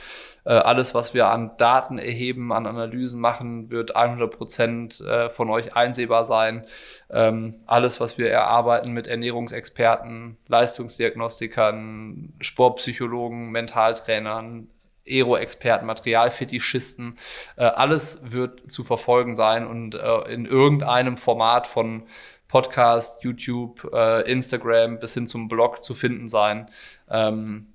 [0.46, 5.50] Äh, alles, was wir an Daten erheben, an Analysen machen, wird 100 Prozent äh, von
[5.50, 6.64] euch einsehbar sein.
[7.10, 14.68] Ähm, alles, was wir erarbeiten mit Ernährungsexperten, Leistungsdiagnostikern, Sportpsychologen, Mentaltrainern,
[15.06, 17.18] Aero-Experten, Materialfetischisten,
[17.56, 22.04] äh, alles wird zu verfolgen sein und äh, in irgendeinem Format von
[22.48, 26.70] Podcast, YouTube, äh, Instagram bis hin zum Blog zu finden sein.
[27.10, 27.68] Ähm,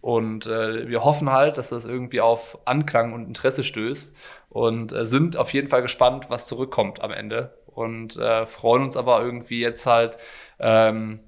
[0.00, 4.14] und äh, wir hoffen halt, dass das irgendwie auf Anklang und Interesse stößt
[4.48, 7.58] und äh, sind auf jeden Fall gespannt, was zurückkommt am Ende.
[7.66, 10.18] Und äh, freuen uns aber irgendwie jetzt halt,
[10.58, 11.20] ähm,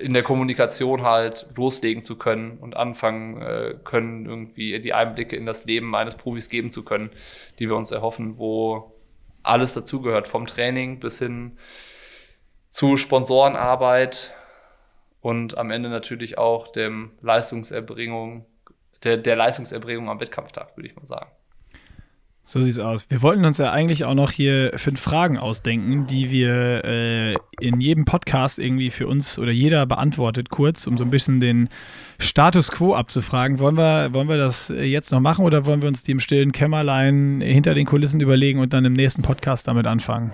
[0.00, 5.46] in der Kommunikation halt loslegen zu können und anfangen äh, können, irgendwie die Einblicke in
[5.46, 7.10] das Leben eines Profis geben zu können,
[7.58, 8.94] die wir uns erhoffen, wo
[9.42, 11.58] alles dazugehört, vom Training bis hin
[12.68, 14.34] zu Sponsorenarbeit
[15.20, 18.46] und am Ende natürlich auch dem Leistungserbringung,
[19.04, 21.30] der, der Leistungserbringung am Wettkampftag, würde ich mal sagen.
[22.50, 23.04] So sieht's aus.
[23.10, 27.78] Wir wollten uns ja eigentlich auch noch hier fünf Fragen ausdenken, die wir äh, in
[27.78, 31.68] jedem Podcast irgendwie für uns oder jeder beantwortet, kurz, um so ein bisschen den
[32.18, 33.58] Status quo abzufragen.
[33.58, 36.52] Wollen wir, wollen wir das jetzt noch machen oder wollen wir uns die im stillen
[36.52, 40.32] Kämmerlein hinter den Kulissen überlegen und dann im nächsten Podcast damit anfangen?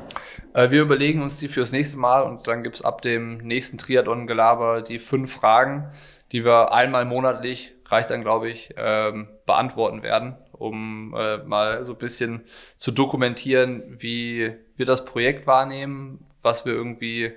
[0.53, 4.83] Äh, wir überlegen uns die fürs nächste Mal und dann gibt's ab dem nächsten Triathlon-Gelaber
[4.83, 5.91] die fünf Fragen,
[6.31, 11.93] die wir einmal monatlich, reicht dann glaube ich, ähm, beantworten werden um äh, mal so
[11.93, 12.45] ein bisschen
[12.77, 17.33] zu dokumentieren, wie wir das Projekt wahrnehmen, was wir irgendwie,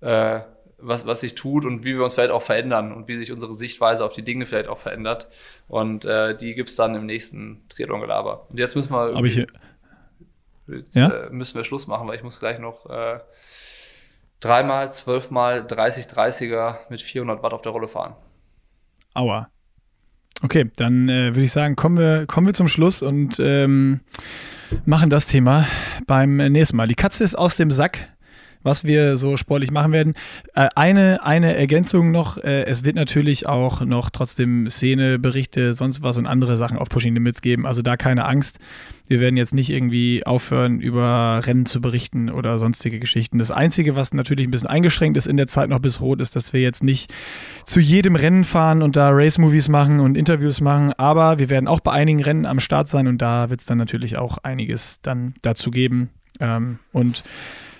[0.00, 0.40] äh,
[0.78, 3.54] was, was sich tut und wie wir uns vielleicht auch verändern und wie sich unsere
[3.54, 5.28] Sichtweise auf die Dinge vielleicht auch verändert.
[5.66, 8.46] Und äh, die gibt's dann im nächsten Triathlon-Gelaber.
[8.50, 9.46] Und jetzt müssen wir, ich,
[10.66, 11.08] jetzt, ja?
[11.08, 13.18] äh, müssen wir Schluss machen, weil ich muss gleich noch äh,
[14.40, 18.14] dreimal, zwölfmal 30 30er mit 400 Watt auf der Rolle fahren.
[19.14, 19.50] Aua.
[20.42, 24.00] Okay, dann äh, würde ich sagen, kommen wir, kommen wir zum Schluss und ähm,
[24.84, 25.66] machen das Thema
[26.06, 26.86] beim nächsten Mal.
[26.86, 28.08] Die Katze ist aus dem Sack
[28.62, 30.14] was wir so sportlich machen werden.
[30.54, 36.18] Äh, eine, eine Ergänzung noch, äh, es wird natürlich auch noch trotzdem Szeneberichte, sonst was
[36.18, 37.66] und andere Sachen auf Pushing Limits geben.
[37.66, 38.58] Also da keine Angst.
[39.08, 43.38] Wir werden jetzt nicht irgendwie aufhören, über Rennen zu berichten oder sonstige Geschichten.
[43.38, 46.36] Das Einzige, was natürlich ein bisschen eingeschränkt ist in der Zeit noch bis Rot, ist,
[46.36, 47.12] dass wir jetzt nicht
[47.64, 50.92] zu jedem Rennen fahren und da Race-Movies machen und Interviews machen.
[50.98, 53.78] Aber wir werden auch bei einigen Rennen am Start sein und da wird es dann
[53.78, 56.10] natürlich auch einiges dann dazu geben.
[56.38, 57.24] Ähm, und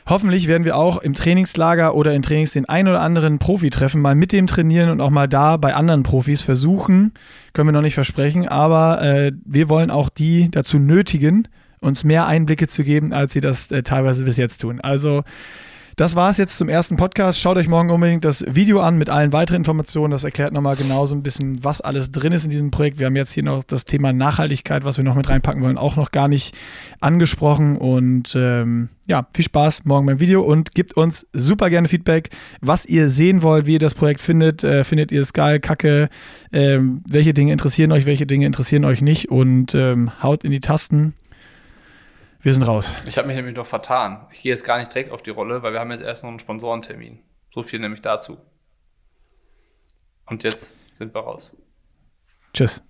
[0.09, 4.01] Hoffentlich werden wir auch im Trainingslager oder in Trainings den ein oder anderen Profi treffen,
[4.01, 7.13] mal mit dem trainieren und auch mal da bei anderen Profis versuchen.
[7.53, 11.47] Können wir noch nicht versprechen, aber äh, wir wollen auch die dazu nötigen,
[11.81, 14.81] uns mehr Einblicke zu geben, als sie das äh, teilweise bis jetzt tun.
[14.81, 15.25] Also
[15.99, 17.41] Das war es jetzt zum ersten Podcast.
[17.41, 20.13] Schaut euch morgen unbedingt das Video an mit allen weiteren Informationen.
[20.13, 23.01] Das erklärt nochmal genau so ein bisschen, was alles drin ist in diesem Projekt.
[23.01, 25.97] Wir haben jetzt hier noch das Thema Nachhaltigkeit, was wir noch mit reinpacken wollen, auch
[25.97, 26.57] noch gar nicht
[27.01, 27.77] angesprochen.
[27.77, 32.31] Und ähm, ja, viel Spaß morgen beim Video und gebt uns super gerne Feedback,
[32.61, 34.63] was ihr sehen wollt, wie ihr das Projekt findet.
[34.63, 36.11] Äh, findet ihr es geil, kacke?
[36.53, 39.33] Ähm, welche Dinge interessieren euch, welche Dinge interessieren euch nicht?
[39.33, 41.15] Und ähm, haut in die Tasten.
[42.41, 42.95] Wir sind raus.
[43.07, 44.29] Ich habe mich nämlich noch vertan.
[44.33, 46.31] Ich gehe jetzt gar nicht direkt auf die Rolle, weil wir haben jetzt erst noch
[46.31, 47.21] einen Sponsorentermin.
[47.53, 48.39] So viel nämlich dazu.
[50.27, 51.57] Und jetzt sind wir raus.
[52.53, 52.83] Tschüss.